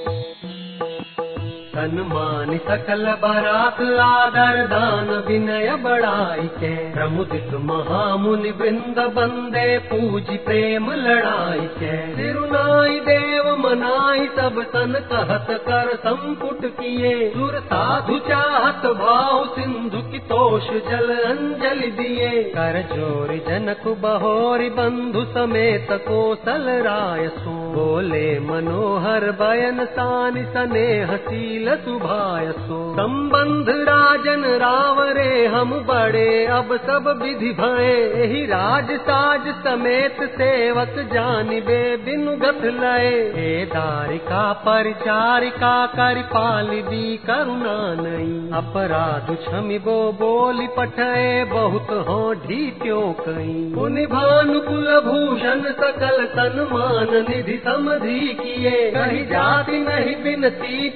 सन्मान 1.77 2.59
सकल 2.59 3.05
बरात 3.23 3.81
आदर 4.01 4.59
दान 4.67 5.09
विनय 5.29 5.71
बड़ाई 5.77 6.47
के। 6.47 6.75
प्रमुदित 6.93 7.51
महामुनि 7.61 8.51
वृंद 8.51 8.99
बंदे, 9.17 9.67
पूज 9.79 10.31
प्रेम 10.39 10.91
लड़ाई 10.93 11.61
के। 11.61 11.97
सिरुनाई 12.15 13.01
देव 13.01 13.51
मनाई, 13.57 14.27
सब 14.27 14.63
सन 14.69 14.95
कहत 15.13 15.47
कर 15.51 15.95
संपुट 15.97 16.65
किए। 16.81 17.31
सुर 17.31 17.59
साधु 17.61 18.19
चाहत, 18.19 18.87
भाव 18.97 19.45
सिंधु 19.47 20.01
की 20.13 20.19
तोष 20.19 20.71
जल 20.89 21.15
अंजलि 21.15 21.91
दिए। 21.91 22.31
कर 22.57 22.81
ज़ोर 22.95 23.35
जनक 23.49 23.87
बहोरी 23.99 24.71
बंधु 24.71 25.25
समेत 25.25 25.89
कोसल 26.09 26.69
राय 26.83 27.29
सो। 27.29 27.57
बोले 27.77 28.27
मनोहर 28.41 29.31
बयन, 29.41 29.85
सान 29.85 30.43
स्नेहशील 30.47 31.66
सुभाय 31.75 32.53
सो 32.53 32.93
संबंध 32.93 33.69
राजन 33.69 34.45
रावरे, 34.45 35.47
हम 35.47 35.71
बड़े, 35.71 36.47
अब 36.47 36.77
सब 36.77 37.21
विधि 37.23 37.51
भये। 37.51 38.27
ही 38.27 38.47
राज 38.47 38.91
साज 38.91 39.41
समेत 39.65 40.17
सेवक 40.23 41.11
जानिबे, 41.13 41.97
बिनु 41.97 42.37
गत 42.37 42.65
लय। 42.65 43.33
हे 43.37 43.65
दारिका 43.65 44.53
परिचारिका, 44.53 45.87
कर 45.87 46.23
पालिबी 46.23 47.17
करुणा 47.17 47.95
नहीं 48.03 48.51
अपराध 48.51 49.37
क्षमिबो 49.37 50.13
बोली 50.13 50.67
पठे 50.67 51.45
बहुत 51.45 52.07
हो 52.09 52.35
ढीत्यो 52.35 53.17
कई। 53.21 53.73
पुनि 53.75 54.07
भानुकुल 54.07 55.01
भूषण, 55.01 55.61
सकल 55.73 56.25
सन्मान, 56.25 57.27
निधि 57.31 57.63
समधि 57.65 58.21
किए 58.21 58.91
कही 58.91 59.25
जाति 59.25 59.79
नहीं 59.79 60.23
बिनती 60.23 60.91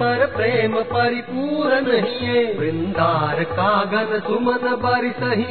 परस्पर 0.00 0.26
प्रेम 0.36 0.74
परिपूर्ण 0.74 1.80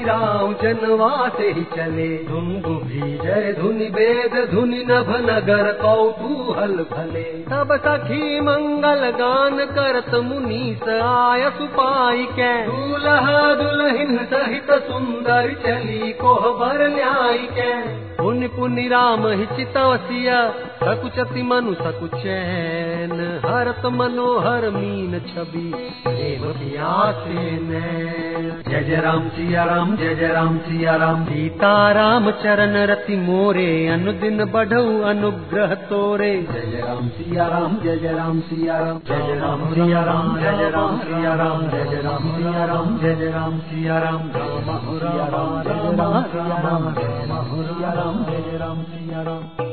राव 0.05 0.53
जनवासे 0.53 1.51
ही 1.51 1.63
चले। 1.63 2.23
धुन 2.23 2.61
भी 2.85 3.17
जय 3.17 3.55
धुनि 3.59 3.85
वेद 3.85 4.49
धुनि 4.51 4.77
नभ 4.77 5.09
नगर 5.29 5.71
कौतूहल 5.71 6.71
भले। 6.71 7.23
तब 7.23 7.77
सखी 7.77 8.41
मंगल 8.41 9.09
गान 9.09 9.57
करत 9.57 10.15
मुनीस 10.15 10.89
आय 10.89 11.49
सुपाई 11.49 12.25
के। 12.25 12.65
दूल्हा 12.65 13.55
दुल्हन 13.55 14.17
सहित 14.33 14.71
सुंदर 14.71 15.53
चली 15.65 16.11
कोहबर 16.11 16.87
न्याय 16.87 17.37
के। 17.37 17.99
पुण्य 18.23 18.47
पुण्य 18.47 18.87
राम 18.87 19.27
ही 19.27 19.45
चितवसिया 19.45 20.53
सकुचति 20.81 21.41
मनु 21.43 21.73
सकुचैन 21.77 23.11
हरत 23.45 23.85
मनोहर 23.95 24.69
मीन 24.75 25.19
छवि 25.29 25.63
प्रेम 26.03 26.43
प्यासे 26.59 27.41
नैन 27.63 28.45
जय 28.69 28.83
जय 28.87 29.01
राम 29.05 29.27
सिया 29.35 29.63
राम 29.71 29.95
जय 29.97 30.15
जय 30.19 30.31
राम 30.33 30.57
सिया 30.67 30.95
राम 31.03 31.25
सीता 31.25 31.71
राम 31.99 32.29
चरण 32.43 32.77
रति 32.91 33.17
मोरे 33.25 33.67
अनुदिन 33.95 34.45
बढ़ऊ 34.53 35.01
अनुग्रह 35.11 35.73
तोरे 35.89 36.31
जय 36.51 36.65
जय 36.71 36.81
राम 36.87 37.09
सिया 37.17 37.47
राम 37.55 37.77
जय 37.83 37.97
जय 38.03 38.13
राम 38.17 38.39
सिया 38.49 38.79
राम 38.79 38.99
जय 39.09 39.25
जय 39.27 39.39
राम 39.39 39.67
सिया 39.73 40.03
राम 40.09 40.35
जय 40.39 40.57
जय 40.57 40.69
राम 40.77 40.99
सिया 41.01 41.33
राम 41.41 41.67
जय 41.71 41.85
जय 41.91 42.01
राम 42.01 42.29
सिया 42.37 42.65
राम 42.65 42.97
जय 43.01 43.15
जय 43.15 43.31
राम 43.31 43.59
सिया 43.69 43.97
राम 44.05 44.29
राम 44.37 44.69
सिया 44.87 45.27
राम 45.35 45.61
जय 45.63 45.73
जय 45.73 45.97
राम 45.97 46.23
सिया 46.31 46.61
राम 46.67 46.87
राम 47.31 47.57
सिया 47.65 47.93
राम 47.99 48.23
जय 48.29 48.41
जय 48.47 48.57
राम 48.57 48.83
सिया 48.93 49.21
राम 49.29 49.68